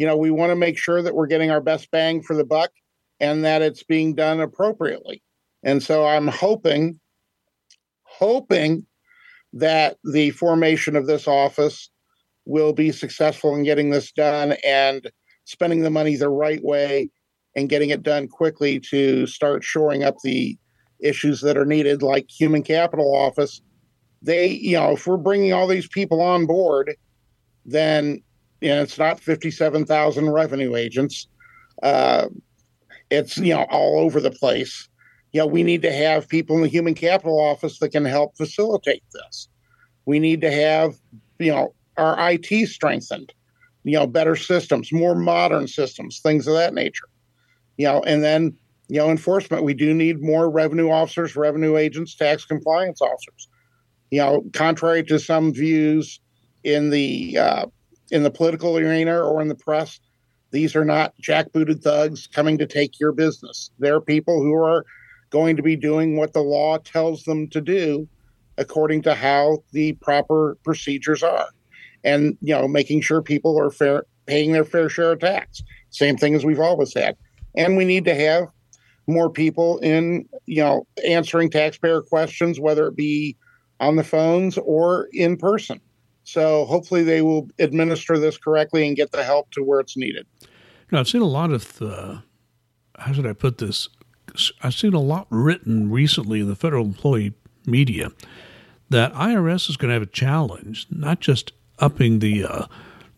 You 0.00 0.06
know, 0.06 0.16
we 0.16 0.30
want 0.30 0.48
to 0.48 0.56
make 0.56 0.78
sure 0.78 1.02
that 1.02 1.14
we're 1.14 1.26
getting 1.26 1.50
our 1.50 1.60
best 1.60 1.90
bang 1.90 2.22
for 2.22 2.34
the 2.34 2.42
buck 2.42 2.70
and 3.20 3.44
that 3.44 3.60
it's 3.60 3.82
being 3.82 4.14
done 4.14 4.40
appropriately. 4.40 5.22
And 5.62 5.82
so 5.82 6.06
I'm 6.06 6.26
hoping, 6.26 6.98
hoping 8.04 8.86
that 9.52 9.98
the 10.02 10.30
formation 10.30 10.96
of 10.96 11.06
this 11.06 11.28
office 11.28 11.90
will 12.46 12.72
be 12.72 12.92
successful 12.92 13.54
in 13.54 13.62
getting 13.62 13.90
this 13.90 14.10
done 14.10 14.54
and 14.64 15.10
spending 15.44 15.82
the 15.82 15.90
money 15.90 16.16
the 16.16 16.30
right 16.30 16.64
way 16.64 17.10
and 17.54 17.68
getting 17.68 17.90
it 17.90 18.02
done 18.02 18.26
quickly 18.26 18.80
to 18.88 19.26
start 19.26 19.62
shoring 19.62 20.02
up 20.02 20.16
the 20.24 20.56
issues 21.00 21.42
that 21.42 21.58
are 21.58 21.66
needed, 21.66 22.02
like 22.02 22.26
human 22.30 22.62
capital 22.62 23.14
office. 23.14 23.60
They, 24.22 24.46
you 24.46 24.78
know, 24.78 24.92
if 24.92 25.06
we're 25.06 25.18
bringing 25.18 25.52
all 25.52 25.66
these 25.66 25.88
people 25.88 26.22
on 26.22 26.46
board, 26.46 26.96
then 27.66 28.22
you 28.60 28.68
know 28.68 28.82
it's 28.82 28.98
not 28.98 29.20
fifty-seven 29.20 29.86
thousand 29.86 30.30
revenue 30.30 30.76
agents. 30.76 31.28
Uh, 31.82 32.28
it's 33.10 33.36
you 33.38 33.54
know 33.54 33.66
all 33.70 34.00
over 34.00 34.20
the 34.20 34.30
place. 34.30 34.88
You 35.32 35.40
know, 35.40 35.46
we 35.46 35.62
need 35.62 35.82
to 35.82 35.92
have 35.92 36.28
people 36.28 36.56
in 36.56 36.62
the 36.62 36.68
human 36.68 36.94
capital 36.94 37.40
office 37.40 37.78
that 37.78 37.90
can 37.90 38.04
help 38.04 38.36
facilitate 38.36 39.04
this. 39.12 39.48
We 40.04 40.18
need 40.18 40.40
to 40.40 40.50
have 40.50 40.94
you 41.38 41.52
know 41.52 41.74
our 41.96 42.30
IT 42.30 42.68
strengthened, 42.68 43.32
you 43.84 43.98
know, 43.98 44.06
better 44.06 44.36
systems, 44.36 44.92
more 44.92 45.14
modern 45.14 45.68
systems, 45.68 46.20
things 46.20 46.46
of 46.46 46.54
that 46.54 46.74
nature. 46.74 47.08
You 47.76 47.86
know, 47.86 48.02
and 48.02 48.22
then, 48.22 48.56
you 48.88 48.98
know, 48.98 49.10
enforcement, 49.10 49.64
we 49.64 49.74
do 49.74 49.94
need 49.94 50.22
more 50.22 50.50
revenue 50.50 50.90
officers, 50.90 51.36
revenue 51.36 51.76
agents, 51.76 52.14
tax 52.14 52.44
compliance 52.44 53.00
officers. 53.00 53.48
You 54.10 54.20
know, 54.20 54.44
contrary 54.52 55.04
to 55.04 55.18
some 55.18 55.52
views 55.52 56.20
in 56.64 56.90
the 56.90 57.38
uh, 57.38 57.66
in 58.10 58.22
the 58.22 58.30
political 58.30 58.76
arena 58.76 59.20
or 59.20 59.40
in 59.40 59.48
the 59.48 59.54
press, 59.54 60.00
these 60.50 60.74
are 60.74 60.84
not 60.84 61.14
jackbooted 61.22 61.82
thugs 61.82 62.26
coming 62.26 62.58
to 62.58 62.66
take 62.66 62.98
your 62.98 63.12
business. 63.12 63.70
They're 63.78 64.00
people 64.00 64.42
who 64.42 64.54
are 64.54 64.84
going 65.30 65.56
to 65.56 65.62
be 65.62 65.76
doing 65.76 66.16
what 66.16 66.32
the 66.32 66.42
law 66.42 66.78
tells 66.78 67.22
them 67.24 67.48
to 67.50 67.60
do 67.60 68.08
according 68.58 69.02
to 69.02 69.14
how 69.14 69.62
the 69.72 69.92
proper 69.94 70.58
procedures 70.64 71.22
are. 71.22 71.48
And 72.02 72.36
you 72.40 72.54
know 72.54 72.66
making 72.66 73.02
sure 73.02 73.22
people 73.22 73.60
are 73.60 73.70
fair 73.70 74.04
paying 74.26 74.52
their 74.52 74.64
fair 74.64 74.88
share 74.88 75.12
of 75.12 75.20
tax. 75.20 75.62
Same 75.90 76.16
thing 76.16 76.34
as 76.34 76.44
we've 76.44 76.60
always 76.60 76.94
had. 76.94 77.16
And 77.56 77.76
we 77.76 77.84
need 77.84 78.04
to 78.06 78.14
have 78.14 78.48
more 79.06 79.30
people 79.30 79.78
in 79.78 80.26
you 80.46 80.62
know 80.62 80.86
answering 81.06 81.50
taxpayer 81.50 82.00
questions 82.00 82.58
whether 82.58 82.86
it 82.86 82.96
be 82.96 83.36
on 83.80 83.96
the 83.96 84.04
phones 84.04 84.58
or 84.58 85.08
in 85.12 85.36
person 85.36 85.80
so 86.30 86.64
hopefully 86.64 87.02
they 87.02 87.22
will 87.22 87.48
administer 87.58 88.18
this 88.18 88.38
correctly 88.38 88.86
and 88.86 88.96
get 88.96 89.10
the 89.12 89.22
help 89.22 89.50
to 89.50 89.62
where 89.62 89.80
it's 89.80 89.96
needed 89.96 90.26
now 90.90 91.00
i've 91.00 91.08
seen 91.08 91.22
a 91.22 91.26
lot 91.26 91.50
of 91.50 91.80
uh, 91.82 92.18
how 92.98 93.12
should 93.12 93.26
i 93.26 93.32
put 93.32 93.58
this 93.58 93.88
i've 94.62 94.74
seen 94.74 94.94
a 94.94 95.00
lot 95.00 95.26
written 95.30 95.90
recently 95.90 96.40
in 96.40 96.48
the 96.48 96.56
federal 96.56 96.84
employee 96.84 97.32
media 97.66 98.10
that 98.88 99.12
irs 99.14 99.68
is 99.68 99.76
going 99.76 99.88
to 99.88 99.94
have 99.94 100.02
a 100.02 100.06
challenge 100.06 100.86
not 100.90 101.20
just 101.20 101.52
upping 101.78 102.18
the 102.18 102.44
uh, 102.44 102.66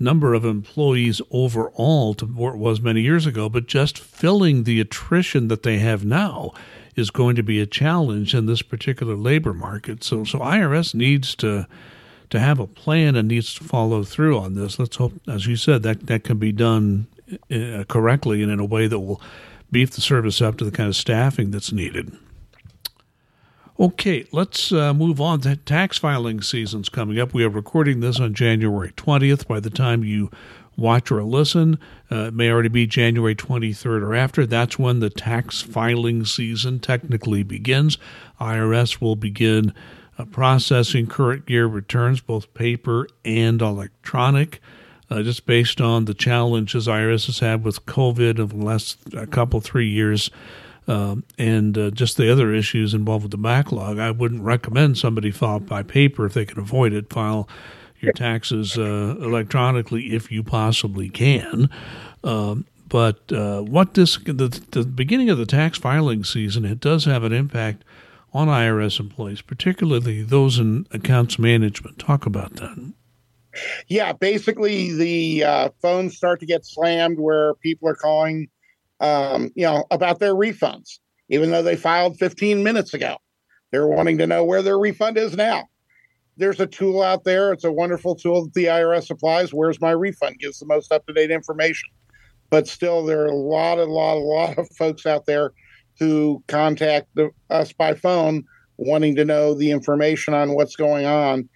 number 0.02 0.34
of 0.34 0.44
employees 0.44 1.22
overall 1.30 2.12
to 2.14 2.26
what 2.26 2.54
it 2.54 2.58
was 2.58 2.80
many 2.80 3.00
years 3.00 3.24
ago, 3.24 3.48
but 3.48 3.66
just 3.66 3.98
filling 3.98 4.64
the 4.64 4.80
attrition 4.80 5.48
that 5.48 5.62
they 5.62 5.78
have 5.78 6.04
now 6.04 6.52
is 6.96 7.10
going 7.10 7.36
to 7.36 7.42
be 7.42 7.60
a 7.60 7.66
challenge 7.66 8.34
in 8.34 8.46
this 8.46 8.62
particular 8.62 9.14
labor 9.14 9.54
market. 9.54 10.02
So, 10.04 10.24
so 10.24 10.40
IRS 10.40 10.94
needs 10.94 11.34
to 11.36 11.66
to 12.32 12.40
have 12.40 12.58
a 12.58 12.66
plan 12.66 13.14
and 13.14 13.28
needs 13.28 13.54
to 13.54 13.62
follow 13.62 14.02
through 14.02 14.38
on 14.38 14.54
this. 14.54 14.78
Let's 14.78 14.96
hope, 14.96 15.12
as 15.28 15.46
you 15.46 15.54
said, 15.54 15.82
that 15.82 16.06
that 16.06 16.24
can 16.24 16.38
be 16.38 16.50
done 16.50 17.06
uh, 17.50 17.84
correctly 17.88 18.42
and 18.42 18.50
in 18.50 18.58
a 18.58 18.64
way 18.64 18.86
that 18.86 19.00
will 19.00 19.20
beef 19.70 19.90
the 19.90 20.00
service 20.00 20.40
up 20.40 20.56
to 20.56 20.64
the 20.64 20.70
kind 20.70 20.88
of 20.88 20.96
staffing 20.96 21.50
that's 21.50 21.72
needed. 21.72 22.16
Okay, 23.78 24.24
let's 24.32 24.72
uh, 24.72 24.94
move 24.94 25.20
on. 25.20 25.40
The 25.40 25.56
tax 25.56 25.98
filing 25.98 26.40
season's 26.40 26.88
coming 26.88 27.20
up. 27.20 27.34
We 27.34 27.44
are 27.44 27.50
recording 27.50 28.00
this 28.00 28.18
on 28.18 28.32
January 28.32 28.92
20th. 28.92 29.46
By 29.46 29.60
the 29.60 29.70
time 29.70 30.02
you 30.02 30.30
watch 30.74 31.10
or 31.10 31.22
listen, 31.24 31.78
uh, 32.10 32.28
it 32.28 32.34
may 32.34 32.50
already 32.50 32.70
be 32.70 32.86
January 32.86 33.34
23rd 33.34 34.02
or 34.02 34.14
after. 34.14 34.46
That's 34.46 34.78
when 34.78 35.00
the 35.00 35.10
tax 35.10 35.60
filing 35.60 36.24
season 36.24 36.80
technically 36.80 37.42
begins. 37.42 37.98
IRS 38.40 39.02
will 39.02 39.16
begin 39.16 39.74
uh, 40.22 40.24
processing 40.26 41.06
current 41.06 41.48
year 41.48 41.66
returns, 41.66 42.20
both 42.20 42.52
paper 42.54 43.06
and 43.24 43.60
electronic. 43.60 44.60
Uh, 45.10 45.22
just 45.22 45.44
based 45.44 45.78
on 45.80 46.06
the 46.06 46.14
challenges 46.14 46.86
IRS 46.88 47.26
has 47.26 47.40
had 47.40 47.64
with 47.64 47.84
COVID 47.84 48.38
of 48.38 48.50
the 48.50 48.64
last 48.64 48.98
couple 49.30 49.60
three 49.60 49.88
years, 49.88 50.30
um, 50.88 51.22
and 51.36 51.76
uh, 51.76 51.90
just 51.90 52.16
the 52.16 52.32
other 52.32 52.52
issues 52.54 52.94
involved 52.94 53.24
with 53.24 53.30
the 53.30 53.36
backlog, 53.36 53.98
I 53.98 54.10
wouldn't 54.10 54.42
recommend 54.42 54.96
somebody 54.96 55.30
file 55.30 55.60
by 55.60 55.82
paper 55.82 56.24
if 56.24 56.32
they 56.32 56.46
can 56.46 56.58
avoid 56.58 56.94
it. 56.94 57.12
File 57.12 57.46
your 58.00 58.12
taxes 58.12 58.76
uh, 58.76 59.16
electronically 59.20 60.14
if 60.14 60.32
you 60.32 60.42
possibly 60.42 61.08
can. 61.08 61.70
Um, 62.24 62.66
but 62.88 63.32
uh, 63.32 63.62
what 63.62 63.94
this 63.94 64.18
the, 64.18 64.60
the 64.70 64.84
beginning 64.84 65.30
of 65.30 65.38
the 65.38 65.46
tax 65.46 65.78
filing 65.78 66.24
season, 66.24 66.64
it 66.64 66.80
does 66.80 67.04
have 67.04 67.22
an 67.22 67.32
impact 67.32 67.84
on 68.32 68.48
IRS 68.48 68.98
employees, 69.00 69.42
particularly 69.42 70.22
those 70.22 70.58
in 70.58 70.86
accounts 70.90 71.38
management. 71.38 71.98
Talk 71.98 72.26
about 72.26 72.56
that. 72.56 72.92
Yeah, 73.88 74.12
basically 74.12 74.94
the 74.94 75.44
uh, 75.44 75.68
phones 75.80 76.16
start 76.16 76.40
to 76.40 76.46
get 76.46 76.64
slammed 76.64 77.18
where 77.18 77.54
people 77.56 77.88
are 77.88 77.94
calling, 77.94 78.48
um, 79.00 79.50
you 79.54 79.64
know, 79.64 79.84
about 79.90 80.18
their 80.20 80.34
refunds, 80.34 80.98
even 81.28 81.50
though 81.50 81.62
they 81.62 81.76
filed 81.76 82.18
15 82.18 82.62
minutes 82.62 82.94
ago. 82.94 83.18
They're 83.70 83.86
wanting 83.86 84.18
to 84.18 84.26
know 84.26 84.44
where 84.44 84.62
their 84.62 84.78
refund 84.78 85.18
is 85.18 85.36
now. 85.36 85.68
There's 86.38 86.60
a 86.60 86.66
tool 86.66 87.02
out 87.02 87.24
there. 87.24 87.52
It's 87.52 87.64
a 87.64 87.72
wonderful 87.72 88.14
tool 88.14 88.44
that 88.44 88.54
the 88.54 88.64
IRS 88.66 89.10
applies. 89.10 89.52
Where's 89.52 89.80
my 89.80 89.90
refund? 89.90 90.38
Gives 90.38 90.58
the 90.58 90.66
most 90.66 90.90
up 90.90 91.06
to 91.06 91.12
date 91.12 91.30
information 91.30 91.90
but 92.52 92.68
still 92.68 93.02
there 93.02 93.22
are 93.22 93.28
a 93.28 93.34
lot, 93.34 93.78
a 93.78 93.84
lot, 93.86 94.18
a 94.18 94.20
lot 94.20 94.58
of 94.58 94.68
folks 94.76 95.06
out 95.06 95.24
there 95.24 95.52
who 96.02 96.42
contact 96.48 97.06
the, 97.14 97.30
us 97.48 97.72
by 97.72 97.94
phone 97.94 98.44
wanting 98.76 99.14
to 99.14 99.24
know 99.24 99.54
the 99.54 99.70
information 99.70 100.34
on 100.34 100.54
what's 100.54 100.74
going 100.74 101.06
on. 101.06 101.48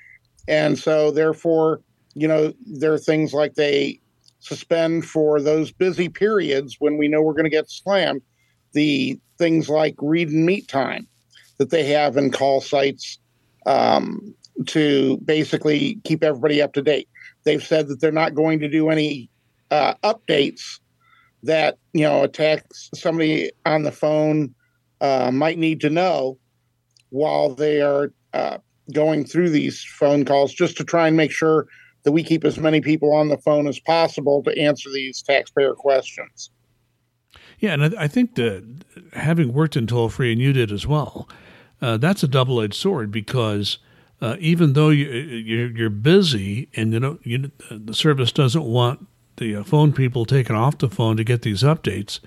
And 0.47 0.79
so, 0.79 1.11
therefore, 1.11 1.81
you 2.15 2.29
know, 2.29 2.55
there 2.65 2.93
are 2.93 2.99
things 2.99 3.35
like 3.35 3.55
they 3.55 4.01
suspend 4.39 5.05
for 5.05 5.43
those 5.43 5.73
busy 5.73 6.09
periods 6.09 6.77
when 6.79 6.97
we 6.97 7.09
know 7.09 7.21
we're 7.23 7.33
going 7.33 7.43
to 7.43 7.51
get 7.51 7.69
slammed, 7.69 8.23
the 8.73 9.19
things 9.37 9.69
like 9.69 9.97
read 10.01 10.29
and 10.29 10.47
meet 10.47 10.69
time 10.69 11.09
that 11.59 11.71
they 11.71 11.85
have 11.87 12.17
in 12.17 12.31
call 12.31 12.61
sites 12.61 13.19
um, 13.67 14.33
to 14.67 15.17
basically 15.25 15.99
keep 16.05 16.23
everybody 16.23 16.63
up 16.63 16.73
to 16.75 16.83
date. 16.83 17.09
They've 17.43 17.63
said 17.63 17.89
that 17.89 18.01
they're 18.01 18.13
not 18.13 18.37
going 18.37 18.61
to 18.61 18.69
do 18.69 18.91
any 18.91 19.29
uh, 19.73 19.95
updates 20.05 20.79
that 21.43 21.79
you 21.93 22.03
know 22.03 22.25
a 22.25 22.29
tax 22.29 22.91
somebody 22.95 23.51
on 23.65 23.83
the 23.83 23.93
phone 23.93 24.55
uh, 25.01 25.31
might 25.33 25.59
need 25.59 25.81
to 25.81 25.91
know 25.91 26.39
while 27.11 27.55
they 27.55 27.81
are 27.81 28.13
uh, 28.33 28.59
going 28.93 29.25
through 29.25 29.51
these 29.51 29.83
phone 29.83 30.25
calls, 30.25 30.53
just 30.53 30.77
to 30.77 30.85
try 30.85 31.09
and 31.09 31.17
make 31.17 31.31
sure 31.31 31.67
that 32.05 32.13
we 32.13 32.23
keep 32.23 32.45
as 32.45 32.59
many 32.59 32.81
people 32.81 33.13
on 33.13 33.29
the 33.29 33.39
phone 33.39 33.67
as 33.67 33.81
possible 33.81 34.43
to 34.43 34.57
answer 34.59 34.89
these 34.93 35.23
taxpayer 35.23 35.75
questions. 35.75 36.51
Yeah, 37.59 37.73
and 37.73 37.97
I 37.97 38.07
think 38.07 38.35
that 38.37 38.65
having 39.15 39.53
worked 39.53 39.77
in 39.77 39.87
toll 39.87 40.09
free, 40.09 40.33
and 40.33 40.41
you 40.41 40.53
did 40.53 40.71
as 40.71 40.87
well, 40.87 41.29
uh, 41.81 41.97
that's 41.97 42.23
a 42.23 42.29
double 42.29 42.61
edged 42.61 42.75
sword 42.75 43.11
because. 43.11 43.79
Uh, 44.19 44.35
even 44.41 44.73
though 44.73 44.89
you, 44.89 45.05
you're, 45.05 45.71
you're 45.77 45.91
busy 45.91 46.71
and 46.75 46.95
you 46.95 46.99
know 46.99 47.19
you, 47.23 47.51
the 47.71 47.93
service 47.93 48.33
doesn't 48.33 48.65
want 48.65 49.07
the 49.37 49.57
uh, 49.57 49.65
phone 49.65 49.93
people 49.93 50.25
taken 50.25 50.57
off 50.57 50.79
the 50.79 50.89
phone 50.89 51.17
to 51.17 51.25
get 51.25 51.43
these 51.43 51.63
updates, 51.63 52.21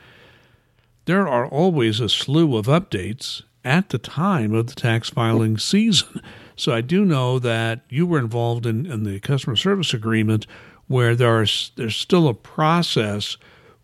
there 1.06 1.28
are 1.28 1.48
always 1.48 2.00
a 2.00 2.10
slew 2.10 2.56
of 2.56 2.68
updates 2.68 3.42
at 3.66 3.90
the 3.90 3.98
time 3.98 4.54
of 4.54 4.68
the 4.68 4.76
tax 4.76 5.10
filing 5.10 5.58
season. 5.58 6.22
So 6.56 6.74
I 6.74 6.82
do 6.82 7.06
know 7.06 7.40
that 7.40 7.82
you 7.90 8.06
were 8.06 8.20
involved 8.20 8.66
in, 8.66 8.86
in 8.86 9.04
the 9.04 9.20
customer 9.22 9.56
service 9.56 9.94
agreement 9.94 10.46
where 10.88 11.16
there 11.16 11.42
are, 11.42 11.46
there's 11.76 11.96
still 11.96 12.28
a 12.28 12.34
process 12.34 13.38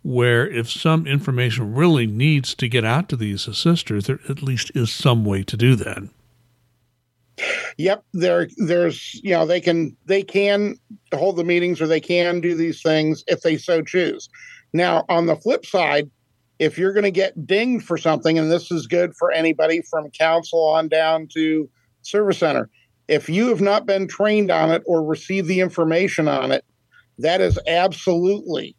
where 0.03 0.47
if 0.47 0.69
some 0.69 1.07
information 1.07 1.73
really 1.73 2.05
needs 2.05 2.53
to 2.55 2.67
get 2.67 2.83
out 2.83 3.09
to 3.09 3.15
these 3.15 3.47
assisters, 3.47 4.05
there 4.07 4.19
at 4.29 4.43
least 4.43 4.71
is 4.75 4.91
some 4.91 5.25
way 5.25 5.41
to 5.43 5.57
do 5.57 5.75
that. 5.75 6.03
Yep, 7.77 8.03
there 8.13 8.47
there's 8.57 9.19
you 9.23 9.31
know 9.31 9.45
they 9.45 9.59
can 9.59 9.95
they 10.05 10.23
can 10.23 10.75
hold 11.13 11.35
the 11.35 11.43
meetings 11.43 11.81
or 11.81 11.87
they 11.87 11.99
can 11.99 12.39
do 12.39 12.55
these 12.55 12.81
things 12.81 13.23
if 13.27 13.41
they 13.41 13.57
so 13.57 13.81
choose. 13.81 14.29
Now, 14.73 15.05
on 15.09 15.25
the 15.25 15.35
flip 15.35 15.65
side, 15.65 16.09
if 16.59 16.77
you're 16.77 16.93
going 16.93 17.03
to 17.03 17.11
get 17.11 17.45
dinged 17.45 17.85
for 17.85 17.97
something 17.97 18.37
and 18.37 18.51
this 18.51 18.71
is 18.71 18.87
good 18.87 19.13
for 19.15 19.31
anybody 19.31 19.81
from 19.89 20.09
council 20.11 20.65
on 20.65 20.87
down 20.87 21.27
to 21.33 21.69
service 22.01 22.37
center, 22.37 22.69
if 23.07 23.29
you 23.29 23.49
have 23.49 23.61
not 23.61 23.85
been 23.85 24.07
trained 24.07 24.51
on 24.51 24.71
it 24.71 24.83
or 24.85 25.03
received 25.03 25.47
the 25.47 25.59
information 25.59 26.27
on 26.27 26.51
it, 26.51 26.63
that 27.19 27.41
is 27.41 27.59
absolutely 27.67 28.75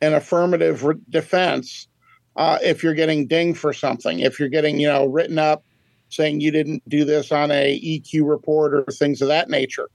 an 0.00 0.14
affirmative 0.14 0.84
re- 0.84 0.96
defense 1.10 1.88
uh, 2.36 2.58
if 2.62 2.82
you're 2.82 2.94
getting 2.94 3.26
dinged 3.26 3.58
for 3.58 3.72
something. 3.72 4.20
If 4.20 4.38
you're 4.38 4.48
getting, 4.48 4.78
you 4.78 4.88
know, 4.88 5.06
written 5.06 5.38
up 5.38 5.64
saying 6.08 6.40
you 6.40 6.50
didn't 6.50 6.88
do 6.88 7.04
this 7.04 7.32
on 7.32 7.50
a 7.50 7.80
EQ 7.80 8.28
report 8.28 8.74
or 8.74 8.84
things 8.84 9.20
of 9.22 9.28
that 9.28 9.50
nature. 9.50 9.88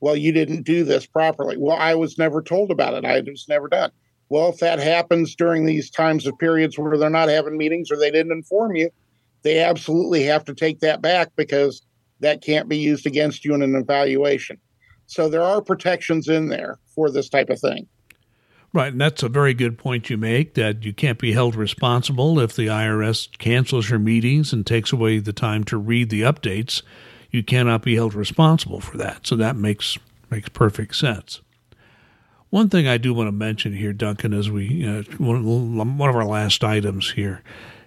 Well, 0.00 0.16
you 0.16 0.32
didn't 0.32 0.62
do 0.62 0.84
this 0.84 1.06
properly. 1.06 1.56
Well, 1.56 1.76
I 1.76 1.94
was 1.94 2.18
never 2.18 2.42
told 2.42 2.70
about 2.70 2.94
it. 2.94 3.04
I 3.04 3.20
was 3.20 3.46
never 3.48 3.68
done. 3.68 3.90
Well, 4.28 4.48
if 4.48 4.58
that 4.58 4.78
happens 4.78 5.34
during 5.34 5.64
these 5.64 5.90
times 5.90 6.26
of 6.26 6.38
periods 6.38 6.78
where 6.78 6.96
they're 6.98 7.10
not 7.10 7.28
having 7.28 7.56
meetings 7.56 7.90
or 7.90 7.96
they 7.96 8.10
didn't 8.10 8.32
inform 8.32 8.76
you, 8.76 8.90
they 9.42 9.60
absolutely 9.60 10.24
have 10.24 10.44
to 10.46 10.54
take 10.54 10.80
that 10.80 11.02
back 11.02 11.30
because 11.36 11.82
that 12.20 12.42
can't 12.42 12.68
be 12.68 12.78
used 12.78 13.06
against 13.06 13.44
you 13.44 13.54
in 13.54 13.62
an 13.62 13.74
evaluation. 13.74 14.58
So 15.06 15.28
there 15.28 15.42
are 15.42 15.60
protections 15.60 16.28
in 16.28 16.48
there 16.48 16.78
for 16.94 17.10
this 17.10 17.28
type 17.28 17.50
of 17.50 17.60
thing. 17.60 17.86
Right, 18.74 18.90
and 18.90 19.00
that's 19.00 19.22
a 19.22 19.28
very 19.28 19.54
good 19.54 19.78
point 19.78 20.10
you 20.10 20.16
make 20.16 20.54
that 20.54 20.84
you 20.84 20.92
can't 20.92 21.20
be 21.20 21.32
held 21.32 21.54
responsible 21.54 22.40
if 22.40 22.56
the 22.56 22.66
IRS 22.66 23.28
cancels 23.38 23.88
your 23.88 24.00
meetings 24.00 24.52
and 24.52 24.66
takes 24.66 24.92
away 24.92 25.20
the 25.20 25.32
time 25.32 25.62
to 25.64 25.76
read 25.76 26.10
the 26.10 26.22
updates. 26.22 26.82
You 27.30 27.44
cannot 27.44 27.82
be 27.82 27.94
held 27.94 28.14
responsible 28.14 28.80
for 28.80 28.96
that. 28.96 29.28
So 29.28 29.36
that 29.36 29.54
makes 29.54 29.96
makes 30.28 30.48
perfect 30.48 30.96
sense. 30.96 31.40
One 32.50 32.68
thing 32.68 32.88
I 32.88 32.98
do 32.98 33.14
want 33.14 33.28
to 33.28 33.32
mention 33.32 33.74
here, 33.74 33.92
Duncan, 33.92 34.34
as 34.34 34.50
we 34.50 34.82
one 35.18 36.08
of 36.08 36.16
our 36.16 36.26
last 36.26 36.64
items 36.64 37.12
here, 37.12 37.44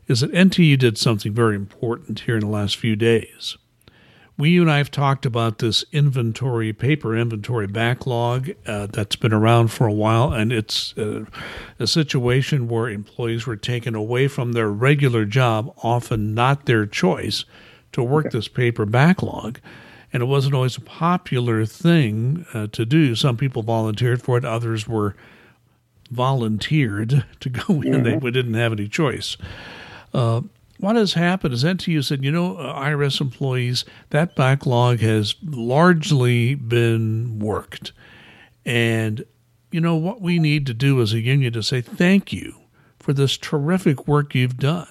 is 0.07 0.21
that 0.21 0.31
NTU 0.31 0.79
did 0.79 0.97
something 0.97 1.33
very 1.33 1.57
important 1.57 2.21
here 2.21 2.35
in 2.35 2.41
the 2.41 2.47
last 2.47 2.77
few 2.77 2.95
days 2.95 3.57
we 4.37 4.51
you 4.51 4.61
and 4.61 4.71
I 4.71 4.77
have 4.77 4.91
talked 4.91 5.25
about 5.25 5.57
this 5.57 5.83
inventory 5.91 6.71
paper 6.71 7.17
inventory 7.17 7.65
backlog 7.65 8.51
uh, 8.67 8.85
that's 8.87 9.15
been 9.15 9.33
around 9.33 9.69
for 9.69 9.87
a 9.87 9.93
while, 9.93 10.31
and 10.31 10.53
it's 10.53 10.95
uh, 10.97 11.25
a 11.79 11.87
situation 11.87 12.67
where 12.67 12.87
employees 12.87 13.47
were 13.47 13.55
taken 13.55 13.95
away 13.95 14.27
from 14.27 14.51
their 14.51 14.69
regular 14.69 15.25
job, 15.25 15.73
often 15.81 16.35
not 16.35 16.65
their 16.65 16.85
choice, 16.85 17.45
to 17.93 18.03
work 18.03 18.31
this 18.31 18.47
paper 18.47 18.85
backlog. 18.85 19.59
And 20.13 20.21
it 20.21 20.27
wasn't 20.27 20.53
always 20.53 20.77
a 20.77 20.81
popular 20.81 21.65
thing 21.65 22.45
uh, 22.53 22.67
to 22.67 22.85
do. 22.85 23.15
Some 23.15 23.37
people 23.37 23.63
volunteered 23.63 24.21
for 24.21 24.37
it, 24.37 24.45
others 24.45 24.87
were 24.87 25.15
volunteered 26.11 27.25
to 27.39 27.49
go 27.49 27.81
in. 27.81 28.03
Mm-hmm. 28.03 28.23
They 28.23 28.31
didn't 28.31 28.53
have 28.53 28.71
any 28.71 28.87
choice. 28.87 29.35
Uh, 30.13 30.41
what 30.79 30.95
has 30.95 31.13
happened 31.13 31.53
is 31.53 31.63
that 31.63 31.87
you 31.87 32.01
said, 32.01 32.23
you 32.23 32.31
know, 32.31 32.57
uh, 32.57 32.79
IRS 32.79 33.19
employees, 33.19 33.83
that 34.11 34.35
backlog 34.35 34.99
has 34.99 35.35
largely 35.43 36.55
been 36.55 37.39
worked. 37.39 37.93
And, 38.65 39.25
you 39.71 39.81
know, 39.81 39.95
what 39.95 40.21
we 40.21 40.39
need 40.39 40.65
to 40.67 40.73
do 40.73 41.01
as 41.01 41.13
a 41.13 41.19
union 41.19 41.53
to 41.53 41.63
say 41.63 41.81
thank 41.81 42.31
you 42.31 42.55
for 42.99 43.13
this 43.13 43.37
terrific 43.37 44.07
work 44.07 44.35
you've 44.35 44.57
done. 44.57 44.87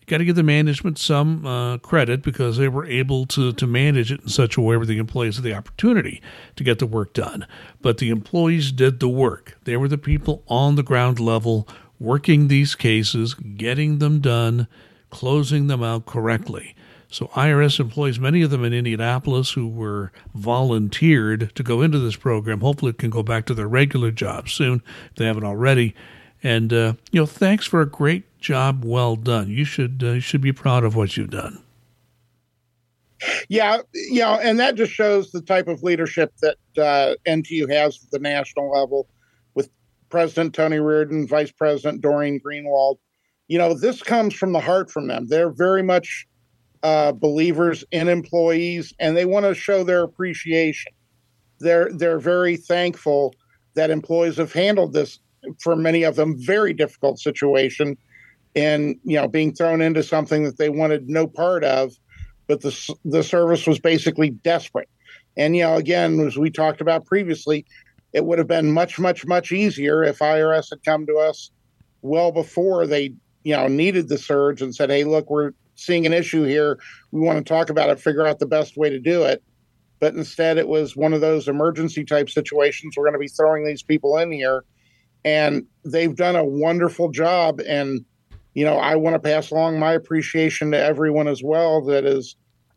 You 0.00 0.06
got 0.06 0.18
to 0.18 0.24
give 0.24 0.36
the 0.36 0.42
management 0.42 0.98
some 0.98 1.44
uh, 1.44 1.78
credit 1.78 2.22
because 2.22 2.56
they 2.56 2.68
were 2.68 2.86
able 2.86 3.26
to, 3.26 3.52
to 3.52 3.66
manage 3.66 4.10
it 4.10 4.22
in 4.22 4.28
such 4.28 4.56
a 4.56 4.60
way 4.60 4.76
where 4.76 4.86
the 4.86 4.98
employees 4.98 5.36
had 5.36 5.44
the 5.44 5.54
opportunity 5.54 6.22
to 6.56 6.64
get 6.64 6.78
the 6.78 6.86
work 6.86 7.12
done. 7.12 7.46
But 7.80 7.98
the 7.98 8.10
employees 8.10 8.72
did 8.72 9.00
the 9.00 9.08
work. 9.08 9.58
They 9.64 9.76
were 9.76 9.88
the 9.88 9.98
people 9.98 10.42
on 10.48 10.76
the 10.76 10.82
ground 10.82 11.20
level 11.20 11.68
working 11.98 12.48
these 12.48 12.74
cases, 12.74 13.34
getting 13.34 13.98
them 13.98 14.20
done 14.20 14.68
closing 15.10 15.66
them 15.66 15.82
out 15.82 16.06
correctly. 16.06 16.74
So, 17.08 17.26
IRS 17.28 17.78
employees, 17.78 18.18
many 18.18 18.42
of 18.42 18.50
them 18.50 18.64
in 18.64 18.72
Indianapolis 18.72 19.52
who 19.52 19.68
were 19.68 20.12
volunteered 20.34 21.54
to 21.54 21.62
go 21.62 21.80
into 21.80 21.98
this 21.98 22.16
program, 22.16 22.60
hopefully 22.60 22.92
can 22.92 23.10
go 23.10 23.22
back 23.22 23.46
to 23.46 23.54
their 23.54 23.68
regular 23.68 24.10
jobs 24.10 24.52
soon 24.52 24.82
if 25.10 25.16
they 25.16 25.26
haven't 25.26 25.44
already. 25.44 25.94
And, 26.42 26.72
uh, 26.72 26.94
you 27.12 27.20
know, 27.20 27.26
thanks 27.26 27.66
for 27.66 27.80
a 27.80 27.86
great 27.86 28.24
job 28.40 28.84
well 28.84 29.16
done. 29.16 29.48
You 29.48 29.64
should, 29.64 30.02
uh, 30.04 30.12
you 30.12 30.20
should 30.20 30.40
be 30.40 30.52
proud 30.52 30.84
of 30.84 30.96
what 30.96 31.16
you've 31.16 31.30
done. 31.30 31.62
Yeah, 33.48 33.78
know, 34.10 34.38
and 34.38 34.58
that 34.60 34.74
just 34.74 34.92
shows 34.92 35.30
the 35.30 35.40
type 35.40 35.68
of 35.68 35.82
leadership 35.82 36.32
that 36.42 36.56
uh, 36.76 37.14
NTU 37.26 37.70
has 37.72 37.98
at 38.04 38.10
the 38.10 38.18
national 38.18 38.70
level 38.70 39.08
with 39.54 39.70
President 40.10 40.54
Tony 40.54 40.80
Reardon, 40.80 41.26
Vice 41.26 41.50
President 41.50 42.02
Doreen 42.02 42.40
Greenwald 42.40 42.98
you 43.48 43.58
know, 43.58 43.74
this 43.74 44.02
comes 44.02 44.34
from 44.34 44.52
the 44.52 44.60
heart 44.60 44.90
from 44.90 45.08
them. 45.08 45.26
They're 45.28 45.50
very 45.50 45.82
much 45.82 46.26
uh, 46.82 47.12
believers 47.12 47.84
in 47.90 48.08
employees, 48.08 48.92
and 48.98 49.16
they 49.16 49.24
want 49.24 49.46
to 49.46 49.54
show 49.54 49.84
their 49.84 50.02
appreciation. 50.02 50.92
They're 51.60 51.90
they're 51.92 52.18
very 52.18 52.56
thankful 52.56 53.34
that 53.74 53.90
employees 53.90 54.36
have 54.36 54.52
handled 54.52 54.92
this 54.92 55.18
for 55.60 55.76
many 55.76 56.02
of 56.02 56.16
them 56.16 56.36
very 56.38 56.72
difficult 56.72 57.18
situation, 57.18 57.96
and 58.54 58.96
you 59.04 59.16
know, 59.16 59.28
being 59.28 59.54
thrown 59.54 59.80
into 59.80 60.02
something 60.02 60.44
that 60.44 60.58
they 60.58 60.68
wanted 60.68 61.08
no 61.08 61.26
part 61.26 61.64
of, 61.64 61.92
but 62.46 62.60
the 62.60 62.94
the 63.04 63.22
service 63.22 63.66
was 63.66 63.78
basically 63.78 64.30
desperate. 64.30 64.88
And, 65.36 65.54
you 65.54 65.62
know, 65.62 65.76
again, 65.76 66.18
as 66.20 66.36
we 66.36 66.50
talked 66.50 66.80
about 66.80 67.04
previously, 67.04 67.66
it 68.12 68.24
would 68.24 68.38
have 68.38 68.48
been 68.48 68.72
much, 68.72 68.98
much, 68.98 69.26
much 69.26 69.52
easier 69.52 70.02
if 70.02 70.20
IRS 70.20 70.70
had 70.70 70.82
come 70.84 71.06
to 71.06 71.16
us 71.16 71.50
well 72.02 72.32
before 72.32 72.86
they, 72.86 73.12
you 73.46 73.54
know, 73.54 73.68
needed 73.68 74.08
the 74.08 74.18
surge 74.18 74.60
and 74.60 74.74
said, 74.74 74.90
hey, 74.90 75.04
look, 75.04 75.30
we're 75.30 75.52
seeing 75.76 76.04
an 76.04 76.12
issue 76.12 76.42
here. 76.42 76.80
We 77.12 77.20
want 77.20 77.38
to 77.38 77.44
talk 77.44 77.70
about 77.70 77.90
it, 77.90 78.00
figure 78.00 78.26
out 78.26 78.40
the 78.40 78.46
best 78.46 78.76
way 78.76 78.90
to 78.90 78.98
do 78.98 79.22
it. 79.22 79.40
But 80.00 80.14
instead, 80.14 80.58
it 80.58 80.66
was 80.66 80.96
one 80.96 81.12
of 81.12 81.20
those 81.20 81.46
emergency 81.46 82.04
type 82.04 82.28
situations. 82.28 82.96
We're 82.96 83.04
going 83.04 83.12
to 83.12 83.20
be 83.20 83.28
throwing 83.28 83.64
these 83.64 83.84
people 83.84 84.18
in 84.18 84.32
here. 84.32 84.64
And 85.24 85.64
they've 85.84 86.16
done 86.16 86.34
a 86.34 86.44
wonderful 86.44 87.12
job. 87.12 87.60
And, 87.60 88.04
you 88.54 88.64
know, 88.64 88.78
I 88.78 88.96
want 88.96 89.14
to 89.14 89.20
pass 89.20 89.52
along 89.52 89.78
my 89.78 89.92
appreciation 89.92 90.72
to 90.72 90.82
everyone 90.82 91.28
as 91.28 91.40
well 91.40 91.84
that 91.84 92.04
is, 92.04 92.34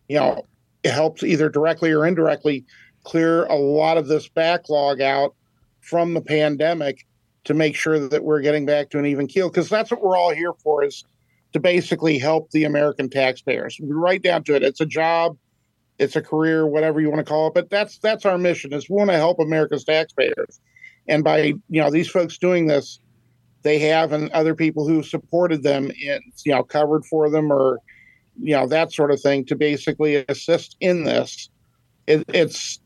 you 0.08 0.20
know, 0.20 0.46
helps 0.86 1.24
either 1.24 1.50
directly 1.50 1.92
or 1.92 2.06
indirectly 2.06 2.64
clear 3.06 3.46
a 3.46 3.56
lot 3.56 3.98
of 3.98 4.08
this 4.08 4.30
backlog 4.30 5.02
out 5.02 5.34
from 5.82 6.14
the 6.14 6.22
pandemic 6.22 7.08
to 7.50 7.56
make 7.56 7.76
sure 7.76 7.98
that 7.98 8.24
we're 8.24 8.42
getting 8.42 8.64
back 8.64 8.92
to 8.92 9.00
an 9.00 9.08
even 9.08 9.26
keel 9.26 9.50
because 9.50 9.70
that's 9.70 9.90
what 9.90 10.04
we're 10.04 10.16
all 10.16 10.30
here 10.30 10.54
for 10.64 10.84
is 10.84 11.04
to 11.52 11.60
basically 11.60 12.20
help 12.20 12.52
the 12.52 12.64
American 12.64 13.10
taxpayers. 13.10 13.76
Right 13.82 14.22
down 14.22 14.44
to 14.44 14.56
it, 14.56 14.62
it's 14.62 14.82
a 14.82 14.86
job, 14.86 15.36
it's 15.98 16.16
a 16.16 16.22
career, 16.22 16.68
whatever 16.68 17.02
you 17.02 17.10
want 17.10 17.26
to 17.26 17.28
call 17.28 17.48
it. 17.48 17.56
But 17.56 17.72
that's 17.72 17.98
that's 17.98 18.24
our 18.24 18.38
mission 18.38 18.72
is 18.72 18.88
we 18.88 18.98
want 18.98 19.10
to 19.10 19.18
help 19.18 19.40
America's 19.40 19.84
taxpayers, 19.84 20.60
and 21.08 21.24
by 21.24 21.40
you 21.70 21.82
know 21.82 21.90
these 21.90 22.08
folks 22.08 22.38
doing 22.38 22.68
this, 22.68 23.00
they 23.64 23.80
have 23.80 24.14
and 24.14 24.30
other 24.30 24.54
people 24.54 24.88
who 24.88 25.02
supported 25.02 25.64
them 25.64 25.90
in 26.00 26.20
you 26.46 26.52
know 26.52 26.62
covered 26.62 27.04
for 27.04 27.32
them 27.32 27.52
or 27.52 27.80
you 28.40 28.56
know 28.56 28.68
that 28.68 28.94
sort 28.94 29.10
of 29.10 29.20
thing 29.20 29.44
to 29.46 29.56
basically 29.56 30.24
assist 30.30 30.78
in 30.82 31.04
this. 31.04 31.50
It, 32.06 32.26
it's 32.32 32.80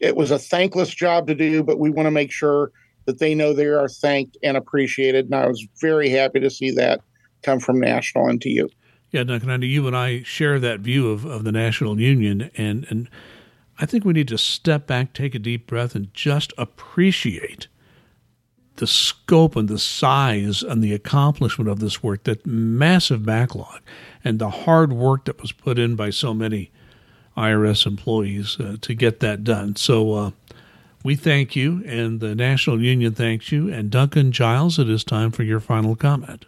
it 0.00 0.16
was 0.16 0.32
a 0.32 0.40
thankless 0.40 0.92
job 0.92 1.28
to 1.28 1.36
do, 1.36 1.62
but 1.62 1.78
we 1.78 1.90
want 1.90 2.08
to 2.08 2.10
make 2.10 2.32
sure 2.32 2.72
that 3.08 3.18
they 3.20 3.34
know 3.34 3.54
they 3.54 3.64
are 3.64 3.88
thanked 3.88 4.36
and 4.42 4.54
appreciated. 4.54 5.24
And 5.24 5.34
I 5.34 5.46
was 5.46 5.66
very 5.80 6.10
happy 6.10 6.40
to 6.40 6.50
see 6.50 6.70
that 6.72 7.00
come 7.42 7.58
from 7.58 7.80
National 7.80 8.28
and 8.28 8.38
to 8.42 8.50
you. 8.50 8.68
Yeah, 9.10 9.24
Duncan, 9.24 9.48
I 9.48 9.56
know 9.56 9.64
you 9.64 9.86
and 9.86 9.96
I 9.96 10.22
share 10.24 10.60
that 10.60 10.80
view 10.80 11.10
of, 11.10 11.24
of 11.24 11.44
the 11.44 11.50
National 11.50 11.98
Union, 11.98 12.50
and, 12.58 12.86
and 12.90 13.08
I 13.78 13.86
think 13.86 14.04
we 14.04 14.12
need 14.12 14.28
to 14.28 14.36
step 14.36 14.86
back, 14.86 15.14
take 15.14 15.34
a 15.34 15.38
deep 15.38 15.66
breath, 15.66 15.94
and 15.94 16.12
just 16.12 16.52
appreciate 16.58 17.68
the 18.76 18.86
scope 18.86 19.56
and 19.56 19.68
the 19.68 19.78
size 19.78 20.62
and 20.62 20.84
the 20.84 20.92
accomplishment 20.92 21.70
of 21.70 21.80
this 21.80 22.02
work, 22.02 22.24
that 22.24 22.44
massive 22.44 23.24
backlog, 23.24 23.80
and 24.22 24.38
the 24.38 24.50
hard 24.50 24.92
work 24.92 25.24
that 25.24 25.40
was 25.40 25.52
put 25.52 25.78
in 25.78 25.96
by 25.96 26.10
so 26.10 26.34
many 26.34 26.70
IRS 27.38 27.86
employees 27.86 28.60
uh, 28.60 28.76
to 28.82 28.92
get 28.92 29.20
that 29.20 29.44
done. 29.44 29.76
So 29.76 30.12
uh, 30.12 30.30
we 31.08 31.16
thank 31.16 31.56
you, 31.56 31.82
and 31.86 32.20
the 32.20 32.34
National 32.34 32.82
Union 32.82 33.14
thanks 33.14 33.50
you. 33.50 33.72
And 33.72 33.90
Duncan 33.90 34.30
Giles, 34.30 34.78
it 34.78 34.90
is 34.90 35.04
time 35.04 35.30
for 35.30 35.42
your 35.42 35.58
final 35.58 35.96
comment. 35.96 36.44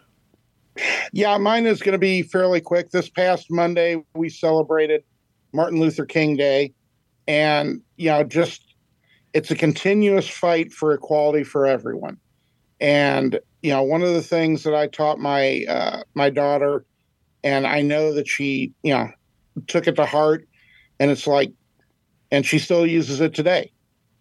Yeah, 1.11 1.35
mine 1.39 1.65
is 1.65 1.81
going 1.81 1.93
to 1.93 1.97
be 1.97 2.21
fairly 2.21 2.61
quick. 2.61 2.91
This 2.91 3.09
past 3.09 3.49
Monday, 3.49 4.03
we 4.13 4.29
celebrated 4.29 5.03
Martin 5.51 5.79
Luther 5.79 6.05
King 6.05 6.37
Day. 6.37 6.75
And, 7.27 7.81
you 7.97 8.11
know, 8.11 8.23
just 8.23 8.75
it's 9.33 9.49
a 9.49 9.55
continuous 9.55 10.27
fight 10.27 10.71
for 10.71 10.93
equality 10.93 11.43
for 11.43 11.65
everyone. 11.65 12.17
And, 12.79 13.39
you 13.63 13.71
know, 13.71 13.81
one 13.81 14.03
of 14.03 14.13
the 14.13 14.21
things 14.21 14.61
that 14.61 14.75
I 14.75 14.85
taught 14.85 15.17
my 15.17 15.65
uh, 15.67 16.03
my 16.13 16.29
daughter, 16.29 16.85
and 17.43 17.65
I 17.65 17.81
know 17.81 18.13
that 18.13 18.27
she, 18.27 18.73
you 18.83 18.93
know, 18.93 19.09
took 19.65 19.87
it 19.87 19.95
to 19.95 20.05
heart, 20.05 20.47
and 20.99 21.09
it's 21.09 21.25
like, 21.25 21.51
and 22.29 22.45
she 22.45 22.59
still 22.59 22.85
uses 22.85 23.21
it 23.21 23.33
today 23.33 23.71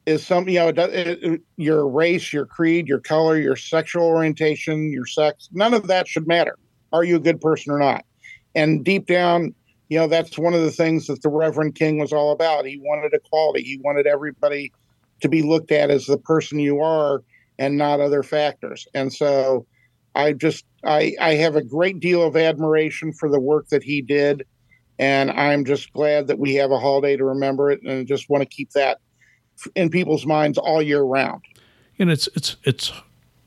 is 0.06 0.26
some 0.26 0.48
you 0.48 0.58
know 0.58 0.68
it, 0.68 0.78
it, 0.78 1.40
your 1.56 1.88
race 1.88 2.32
your 2.32 2.46
creed 2.46 2.88
your 2.88 3.00
color 3.00 3.36
your 3.36 3.56
sexual 3.56 4.04
orientation 4.04 4.90
your 4.92 5.06
sex 5.06 5.48
none 5.52 5.74
of 5.74 5.86
that 5.86 6.08
should 6.08 6.26
matter. 6.26 6.56
Are 6.92 7.04
you 7.04 7.16
a 7.16 7.20
good 7.20 7.40
person 7.40 7.72
or 7.72 7.78
not? 7.78 8.04
And 8.54 8.84
deep 8.84 9.06
down 9.06 9.54
you 9.88 9.98
know 9.98 10.06
that's 10.06 10.38
one 10.38 10.54
of 10.54 10.62
the 10.62 10.70
things 10.70 11.06
that 11.06 11.22
the 11.22 11.28
reverend 11.28 11.74
king 11.74 11.98
was 11.98 12.12
all 12.12 12.32
about. 12.32 12.64
He 12.64 12.80
wanted 12.82 13.12
equality. 13.12 13.62
He 13.62 13.80
wanted 13.82 14.06
everybody 14.06 14.72
to 15.20 15.28
be 15.28 15.42
looked 15.42 15.72
at 15.72 15.90
as 15.90 16.06
the 16.06 16.18
person 16.18 16.58
you 16.58 16.80
are 16.80 17.22
and 17.58 17.76
not 17.76 18.00
other 18.00 18.22
factors. 18.22 18.86
And 18.94 19.12
so 19.12 19.66
i 20.16 20.32
just 20.32 20.64
i 20.84 21.14
i 21.20 21.34
have 21.34 21.54
a 21.54 21.62
great 21.62 22.00
deal 22.00 22.26
of 22.26 22.36
admiration 22.36 23.12
for 23.12 23.28
the 23.28 23.40
work 23.40 23.68
that 23.68 23.82
he 23.82 24.00
did. 24.00 24.46
And 24.98 25.30
i'm 25.30 25.64
just 25.64 25.92
glad 25.92 26.26
that 26.28 26.38
we 26.38 26.54
have 26.54 26.70
a 26.70 26.78
holiday 26.78 27.16
to 27.16 27.24
remember 27.24 27.70
it 27.70 27.80
and 27.82 28.06
just 28.06 28.30
want 28.30 28.42
to 28.42 28.48
keep 28.48 28.70
that 28.72 28.98
in 29.75 29.90
people's 29.90 30.27
minds 30.27 30.59
all 30.59 30.83
year 30.83 31.03
round. 31.03 31.42
And 31.99 32.11
it's 32.11 32.29
it's 32.35 32.57
it's 32.64 32.92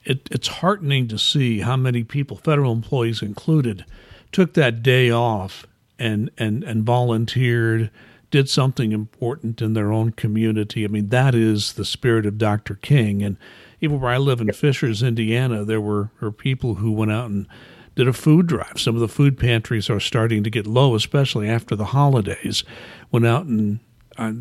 it, 0.04 0.28
it's 0.32 0.48
heartening 0.48 1.08
to 1.08 1.18
see 1.18 1.62
how 1.62 1.78
many 1.78 2.04
people, 2.04 2.38
federal 2.38 2.74
employees 2.74 3.22
included, 3.22 3.86
took 4.32 4.54
that 4.54 4.84
day 4.84 5.10
off 5.10 5.66
and 5.98 6.30
and 6.38 6.64
and 6.64 6.84
volunteered, 6.84 7.90
did 8.32 8.50
something 8.50 8.92
important 8.92 9.62
in 9.62 9.74
their 9.74 9.92
own 9.92 10.12
community. 10.12 10.84
I 10.84 10.88
mean, 10.88 11.10
that 11.10 11.36
is 11.36 11.74
the 11.74 11.86
spirit 11.86 12.26
of 12.26 12.38
Dr. 12.38 12.76
King. 12.76 13.22
And 13.22 13.38
even 13.80 14.00
where 14.00 14.12
I 14.12 14.18
live 14.18 14.42
in 14.42 14.52
Fishers, 14.52 15.04
Indiana, 15.04 15.64
there 15.64 15.82
were, 15.82 16.10
were 16.20 16.32
people 16.32 16.76
who 16.76 16.92
went 16.92 17.12
out 17.12 17.30
and 17.30 17.48
did 17.96 18.08
a 18.08 18.14
food 18.14 18.48
drive. 18.48 18.80
Some 18.80 18.96
of 18.96 19.02
the 19.02 19.08
food 19.08 19.38
pantries 19.38 19.90
are 19.90 20.00
starting 20.00 20.44
to 20.44 20.50
get 20.50 20.66
low, 20.66 20.96
especially 20.96 21.48
after 21.48 21.76
the 21.76 21.86
holidays. 21.86 22.64
Went 23.12 23.28
out 23.28 23.46
and 23.46 23.80
uh, 24.18 24.32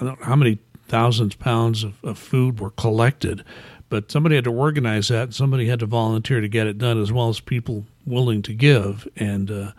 I 0.00 0.04
don't 0.04 0.20
know 0.20 0.26
how 0.26 0.36
many 0.36 0.58
thousands 0.92 1.32
of 1.32 1.40
pounds 1.40 1.82
of, 1.84 1.94
of 2.04 2.18
food 2.18 2.60
were 2.60 2.68
collected. 2.68 3.42
But 3.88 4.12
somebody 4.12 4.34
had 4.34 4.44
to 4.44 4.52
organize 4.52 5.08
that, 5.08 5.22
and 5.22 5.34
somebody 5.34 5.66
had 5.66 5.80
to 5.80 5.86
volunteer 5.86 6.42
to 6.42 6.48
get 6.48 6.66
it 6.66 6.76
done, 6.76 7.00
as 7.00 7.10
well 7.10 7.30
as 7.30 7.40
people 7.40 7.86
willing 8.04 8.42
to 8.42 8.52
give. 8.52 9.08
And 9.16 9.50
uh, 9.50 9.72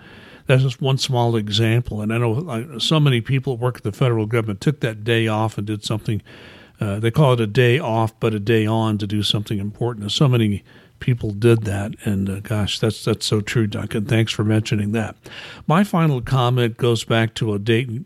that's 0.48 0.64
just 0.64 0.82
one 0.82 0.98
small 0.98 1.36
example. 1.36 2.02
And 2.02 2.12
I 2.12 2.18
know 2.18 2.32
like, 2.32 2.66
so 2.80 3.00
many 3.00 3.22
people 3.22 3.56
that 3.56 3.64
work 3.64 3.78
at 3.78 3.84
the 3.84 3.92
federal 3.92 4.26
government 4.26 4.60
took 4.60 4.80
that 4.80 5.04
day 5.04 5.28
off 5.28 5.60
and 5.60 5.68
did 5.68 5.84
something. 5.84 6.24
Uh, 6.82 7.00
they 7.00 7.12
call 7.12 7.34
it 7.34 7.40
a 7.40 7.48
day 7.48 7.78
off, 7.78 8.20
but 8.20 8.34
a 8.34 8.40
day 8.40 8.66
on 8.66 8.98
to 8.98 9.06
do 9.06 9.22
something 9.22 9.60
important. 9.60 10.04
And 10.04 10.12
so 10.12 10.28
many 10.28 10.64
people 11.00 11.30
did 11.30 11.66
that, 11.66 11.94
and 12.06 12.28
uh, 12.28 12.40
gosh, 12.40 12.80
that's 12.80 13.06
that's 13.06 13.26
so 13.26 13.40
true, 13.40 13.68
Duncan. 13.68 14.06
Thanks 14.06 14.32
for 14.32 14.44
mentioning 14.44 14.94
that. 14.94 15.16
My 15.68 15.84
final 15.84 16.22
comment 16.22 16.78
goes 16.78 17.04
back 17.04 17.36
to 17.36 17.54
a 17.54 17.60
date 17.60 18.02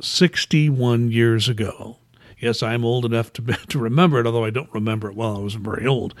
61 0.00 1.10
years 1.10 1.48
ago. 1.48 1.98
Yes, 2.40 2.62
I'm 2.62 2.84
old 2.84 3.04
enough 3.04 3.32
to, 3.34 3.42
to 3.68 3.78
remember 3.78 4.20
it, 4.20 4.26
although 4.26 4.44
I 4.44 4.50
don't 4.50 4.72
remember 4.72 5.08
it 5.08 5.16
well. 5.16 5.36
I 5.36 5.40
was 5.40 5.54
very 5.54 5.86
old. 5.86 6.14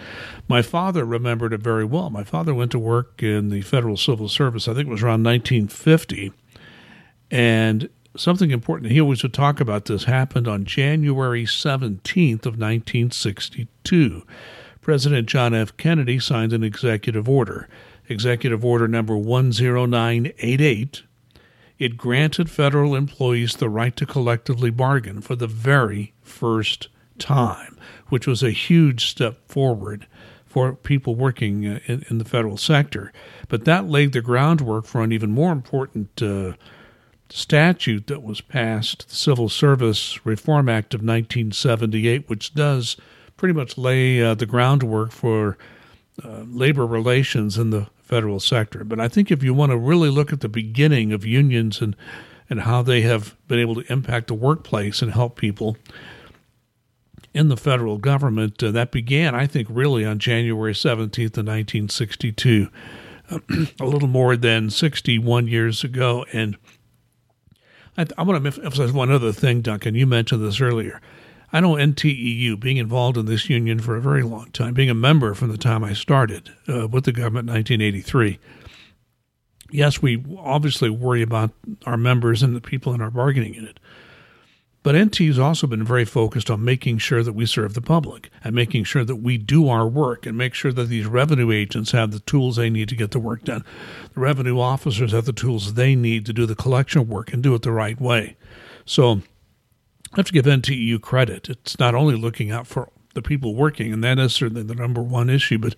My 0.48 0.62
father 0.62 1.04
remembered 1.04 1.52
it 1.52 1.60
very 1.60 1.84
well. 1.84 2.10
My 2.10 2.24
father 2.24 2.54
went 2.54 2.72
to 2.72 2.78
work 2.78 3.22
in 3.22 3.50
the 3.50 3.62
Federal 3.62 3.96
Civil 3.96 4.28
Service, 4.28 4.68
I 4.68 4.74
think 4.74 4.88
it 4.88 4.92
was 4.92 5.02
around 5.02 5.22
1950. 5.24 6.32
And 7.30 7.88
something 8.16 8.50
important, 8.50 8.90
he 8.90 9.00
always 9.00 9.22
would 9.22 9.34
talk 9.34 9.60
about 9.60 9.84
this, 9.84 10.04
happened 10.04 10.48
on 10.48 10.64
January 10.64 11.44
17th 11.44 12.46
of 12.46 12.58
1962. 12.58 14.22
President 14.80 15.28
John 15.28 15.54
F. 15.54 15.76
Kennedy 15.76 16.18
signed 16.18 16.52
an 16.52 16.64
executive 16.64 17.28
order, 17.28 17.68
Executive 18.08 18.64
Order 18.64 18.88
number 18.88 19.14
10988 19.14 21.02
it 21.78 21.96
granted 21.96 22.50
federal 22.50 22.94
employees 22.94 23.56
the 23.56 23.68
right 23.68 23.94
to 23.96 24.06
collectively 24.06 24.70
bargain 24.70 25.20
for 25.20 25.36
the 25.36 25.46
very 25.46 26.12
first 26.22 26.88
time, 27.18 27.78
which 28.08 28.26
was 28.26 28.42
a 28.42 28.50
huge 28.50 29.06
step 29.06 29.48
forward 29.48 30.06
for 30.46 30.74
people 30.74 31.14
working 31.14 31.66
uh, 31.66 31.78
in, 31.86 32.04
in 32.08 32.18
the 32.18 32.24
federal 32.24 32.56
sector. 32.56 33.12
But 33.48 33.64
that 33.64 33.88
laid 33.88 34.12
the 34.12 34.20
groundwork 34.20 34.86
for 34.86 35.02
an 35.02 35.12
even 35.12 35.30
more 35.30 35.52
important 35.52 36.20
uh, 36.22 36.54
statute 37.28 38.06
that 38.06 38.22
was 38.22 38.40
passed, 38.40 39.08
the 39.08 39.14
Civil 39.14 39.48
Service 39.48 40.24
Reform 40.24 40.68
Act 40.68 40.94
of 40.94 41.00
1978, 41.00 42.28
which 42.28 42.54
does 42.54 42.96
pretty 43.36 43.54
much 43.54 43.78
lay 43.78 44.22
uh, 44.22 44.34
the 44.34 44.46
groundwork 44.46 45.12
for 45.12 45.58
uh, 46.24 46.42
labor 46.48 46.86
relations 46.86 47.58
in 47.58 47.70
the 47.70 47.88
federal 48.08 48.40
sector. 48.40 48.84
But 48.84 48.98
I 48.98 49.06
think 49.06 49.30
if 49.30 49.42
you 49.42 49.52
want 49.52 49.70
to 49.70 49.76
really 49.76 50.08
look 50.08 50.32
at 50.32 50.40
the 50.40 50.48
beginning 50.48 51.12
of 51.12 51.24
unions 51.24 51.80
and 51.80 51.94
and 52.50 52.62
how 52.62 52.80
they 52.80 53.02
have 53.02 53.36
been 53.46 53.58
able 53.58 53.74
to 53.74 53.92
impact 53.92 54.28
the 54.28 54.34
workplace 54.34 55.02
and 55.02 55.12
help 55.12 55.36
people 55.36 55.76
in 57.34 57.48
the 57.48 57.58
federal 57.58 57.98
government, 57.98 58.62
uh, 58.62 58.70
that 58.70 58.90
began, 58.90 59.34
I 59.34 59.46
think, 59.46 59.68
really 59.70 60.02
on 60.02 60.18
January 60.18 60.72
17th 60.72 61.36
of 61.36 61.46
1962, 61.46 62.68
a 63.80 63.84
little 63.84 64.08
more 64.08 64.34
than 64.34 64.70
61 64.70 65.46
years 65.46 65.84
ago. 65.84 66.24
And 66.32 66.56
I, 67.98 68.06
I 68.16 68.22
want 68.22 68.42
to 68.42 68.62
emphasize 68.64 68.92
one 68.92 69.10
other 69.10 69.32
thing, 69.32 69.60
Duncan. 69.60 69.94
You 69.94 70.06
mentioned 70.06 70.42
this 70.42 70.62
earlier. 70.62 71.02
I 71.52 71.60
know 71.60 71.74
NTEU, 71.74 72.60
being 72.60 72.76
involved 72.76 73.16
in 73.16 73.26
this 73.26 73.48
union 73.48 73.80
for 73.80 73.96
a 73.96 74.02
very 74.02 74.22
long 74.22 74.50
time, 74.50 74.74
being 74.74 74.90
a 74.90 74.94
member 74.94 75.34
from 75.34 75.50
the 75.50 75.58
time 75.58 75.82
I 75.82 75.94
started 75.94 76.50
uh, 76.68 76.88
with 76.88 77.04
the 77.04 77.12
government 77.12 77.48
in 77.48 77.54
1983. 77.54 78.38
Yes, 79.70 80.02
we 80.02 80.22
obviously 80.38 80.90
worry 80.90 81.22
about 81.22 81.50
our 81.86 81.96
members 81.96 82.42
and 82.42 82.54
the 82.54 82.60
people 82.60 82.92
in 82.92 83.00
our 83.00 83.10
bargaining 83.10 83.54
unit. 83.54 83.80
But 84.82 84.96
NT 84.96 85.16
has 85.18 85.38
also 85.38 85.66
been 85.66 85.84
very 85.84 86.04
focused 86.04 86.50
on 86.50 86.64
making 86.64 86.98
sure 86.98 87.22
that 87.22 87.32
we 87.32 87.46
serve 87.46 87.74
the 87.74 87.82
public 87.82 88.30
and 88.44 88.54
making 88.54 88.84
sure 88.84 89.04
that 89.04 89.16
we 89.16 89.36
do 89.36 89.68
our 89.68 89.86
work 89.86 90.24
and 90.24 90.38
make 90.38 90.54
sure 90.54 90.72
that 90.72 90.84
these 90.84 91.04
revenue 91.04 91.50
agents 91.50 91.90
have 91.90 92.12
the 92.12 92.20
tools 92.20 92.56
they 92.56 92.70
need 92.70 92.88
to 92.88 92.96
get 92.96 93.10
the 93.10 93.18
work 93.18 93.44
done. 93.44 93.64
The 94.14 94.20
revenue 94.20 94.58
officers 94.60 95.12
have 95.12 95.24
the 95.24 95.32
tools 95.32 95.74
they 95.74 95.94
need 95.94 96.24
to 96.26 96.32
do 96.32 96.46
the 96.46 96.54
collection 96.54 97.08
work 97.08 97.32
and 97.32 97.42
do 97.42 97.54
it 97.54 97.62
the 97.62 97.72
right 97.72 98.00
way. 98.00 98.36
So 98.86 99.20
I 100.12 100.16
have 100.16 100.26
to 100.26 100.32
give 100.32 100.46
NTEU 100.46 101.00
credit. 101.00 101.48
It's 101.48 101.78
not 101.78 101.94
only 101.94 102.16
looking 102.16 102.50
out 102.50 102.66
for 102.66 102.90
the 103.14 103.22
people 103.22 103.54
working, 103.54 103.92
and 103.92 104.02
that 104.04 104.18
is 104.18 104.34
certainly 104.34 104.62
the 104.62 104.74
number 104.74 105.02
one 105.02 105.28
issue, 105.28 105.58
but 105.58 105.74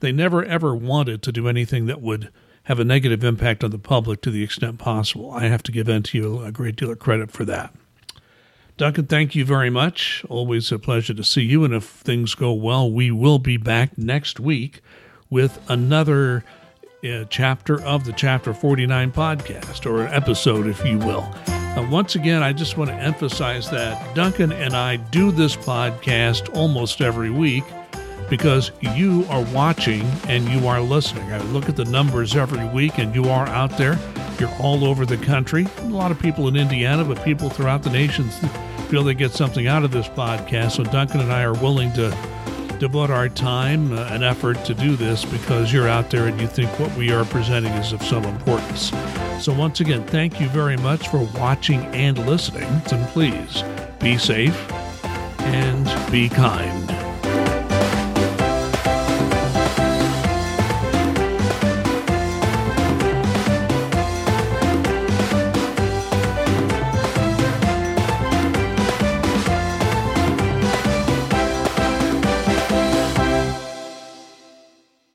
they 0.00 0.12
never 0.12 0.44
ever 0.44 0.74
wanted 0.74 1.22
to 1.22 1.32
do 1.32 1.48
anything 1.48 1.86
that 1.86 2.00
would 2.00 2.30
have 2.64 2.78
a 2.78 2.84
negative 2.84 3.24
impact 3.24 3.64
on 3.64 3.70
the 3.70 3.78
public 3.78 4.20
to 4.22 4.30
the 4.30 4.44
extent 4.44 4.78
possible. 4.78 5.32
I 5.32 5.44
have 5.46 5.62
to 5.64 5.72
give 5.72 5.88
NTEU 5.88 6.46
a 6.46 6.52
great 6.52 6.76
deal 6.76 6.90
of 6.90 6.98
credit 6.98 7.32
for 7.32 7.44
that. 7.46 7.74
Duncan, 8.76 9.06
thank 9.06 9.34
you 9.34 9.44
very 9.44 9.70
much. 9.70 10.24
Always 10.28 10.70
a 10.72 10.78
pleasure 10.78 11.14
to 11.14 11.24
see 11.24 11.42
you. 11.42 11.64
And 11.64 11.74
if 11.74 11.84
things 11.84 12.34
go 12.34 12.52
well, 12.52 12.90
we 12.90 13.10
will 13.10 13.38
be 13.38 13.56
back 13.56 13.98
next 13.98 14.40
week 14.40 14.80
with 15.28 15.58
another 15.68 16.44
uh, 17.04 17.24
chapter 17.28 17.80
of 17.82 18.04
the 18.04 18.12
Chapter 18.12 18.54
49 18.54 19.12
podcast, 19.12 19.86
or 19.86 20.06
an 20.06 20.14
episode, 20.14 20.66
if 20.66 20.84
you 20.84 20.98
will. 20.98 21.34
Uh, 21.74 21.86
once 21.90 22.16
again, 22.16 22.42
I 22.42 22.52
just 22.52 22.76
want 22.76 22.90
to 22.90 22.96
emphasize 22.96 23.70
that 23.70 24.14
Duncan 24.14 24.52
and 24.52 24.74
I 24.74 24.96
do 24.96 25.30
this 25.30 25.56
podcast 25.56 26.54
almost 26.54 27.00
every 27.00 27.30
week 27.30 27.64
because 28.28 28.72
you 28.80 29.24
are 29.30 29.42
watching 29.54 30.02
and 30.28 30.46
you 30.48 30.66
are 30.66 30.82
listening. 30.82 31.32
I 31.32 31.38
look 31.44 31.70
at 31.70 31.76
the 31.76 31.86
numbers 31.86 32.36
every 32.36 32.66
week, 32.68 32.98
and 32.98 33.14
you 33.14 33.30
are 33.30 33.46
out 33.46 33.78
there. 33.78 33.98
You're 34.38 34.54
all 34.60 34.84
over 34.84 35.06
the 35.06 35.16
country. 35.16 35.66
A 35.78 35.84
lot 35.84 36.10
of 36.10 36.18
people 36.18 36.46
in 36.46 36.56
Indiana, 36.56 37.04
but 37.04 37.24
people 37.24 37.48
throughout 37.48 37.82
the 37.82 37.90
nation 37.90 38.28
feel 38.88 39.02
they 39.02 39.14
get 39.14 39.32
something 39.32 39.66
out 39.66 39.82
of 39.82 39.92
this 39.92 40.08
podcast. 40.08 40.72
So 40.72 40.84
Duncan 40.84 41.20
and 41.20 41.32
I 41.32 41.42
are 41.42 41.54
willing 41.54 41.90
to 41.94 42.10
devote 42.82 43.10
our 43.10 43.28
time 43.28 43.92
uh, 43.92 44.08
and 44.10 44.24
effort 44.24 44.64
to 44.64 44.74
do 44.74 44.96
this 44.96 45.24
because 45.24 45.72
you're 45.72 45.86
out 45.86 46.10
there 46.10 46.26
and 46.26 46.40
you 46.40 46.48
think 46.48 46.68
what 46.80 46.92
we 46.96 47.12
are 47.12 47.24
presenting 47.26 47.70
is 47.74 47.92
of 47.92 48.02
some 48.02 48.24
importance. 48.24 48.90
So, 49.40 49.54
once 49.54 49.78
again, 49.78 50.04
thank 50.08 50.40
you 50.40 50.48
very 50.48 50.76
much 50.76 51.06
for 51.06 51.20
watching 51.38 51.78
and 51.94 52.18
listening. 52.26 52.68
And 52.90 53.06
please 53.10 53.62
be 54.00 54.18
safe 54.18 54.68
and 55.42 56.10
be 56.10 56.28
kind. 56.28 57.01